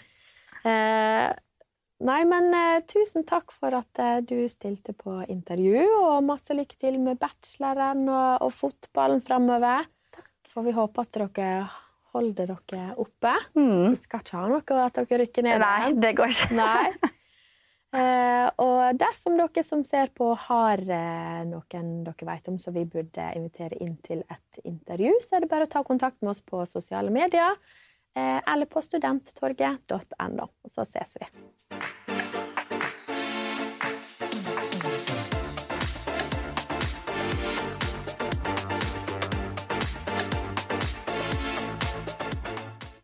Nei, 2.03 2.23
men 2.27 2.49
eh, 2.51 2.81
tusen 2.89 3.23
takk 3.27 3.53
for 3.55 3.75
at 3.77 4.01
eh, 4.01 4.19
du 4.27 4.43
stilte 4.51 4.95
på 4.97 5.21
intervju, 5.31 5.85
og 6.01 6.25
masse 6.27 6.55
lykke 6.55 6.75
til 6.81 6.99
med 6.99 7.19
bacheloren 7.21 8.03
og, 8.09 8.43
og 8.43 8.51
fotballen 8.57 9.23
framover. 9.23 9.87
Får 10.51 10.67
vi 10.67 10.75
håpe 10.75 11.05
at 11.05 11.15
dere 11.15 11.49
holder 12.13 12.51
dere 12.51 12.87
oppe. 12.99 13.33
Mm. 13.55 13.95
Vi 13.95 14.03
skal 14.03 14.21
ikke 14.21 14.41
ha 14.41 14.51
noe 14.51 14.79
at 14.83 14.99
dere 14.99 15.21
rykker 15.23 15.47
ned. 15.47 15.63
Nei, 15.63 15.93
det 16.03 16.15
går 16.19 16.33
ikke. 16.35 16.55
Nei. 16.59 16.87
Eh, 17.93 18.47
og 18.57 18.97
dersom 18.97 19.35
dere 19.37 19.61
som 19.61 19.83
ser 19.85 20.09
på, 20.17 20.31
har 20.47 20.81
eh, 20.81 21.43
noen 21.45 21.91
dere 22.01 22.25
vet 22.25 22.47
om 22.49 22.55
som 22.57 22.73
vi 22.73 22.87
burde 22.89 23.27
invitere 23.37 23.77
inn 23.85 23.99
til 24.01 24.23
et 24.33 24.61
intervju, 24.65 25.11
så 25.21 25.37
er 25.37 25.43
det 25.43 25.49
bare 25.51 25.67
å 25.67 25.69
ta 25.69 25.83
kontakt 25.85 26.17
med 26.23 26.31
oss 26.31 26.41
på 26.41 26.63
sosiale 26.71 27.13
medier 27.13 27.53
eller 28.15 28.65
på 28.65 28.81
studenttorget.no. 28.81 30.47
Så 30.75 30.81
ses 30.81 31.17
vi. 31.19 31.25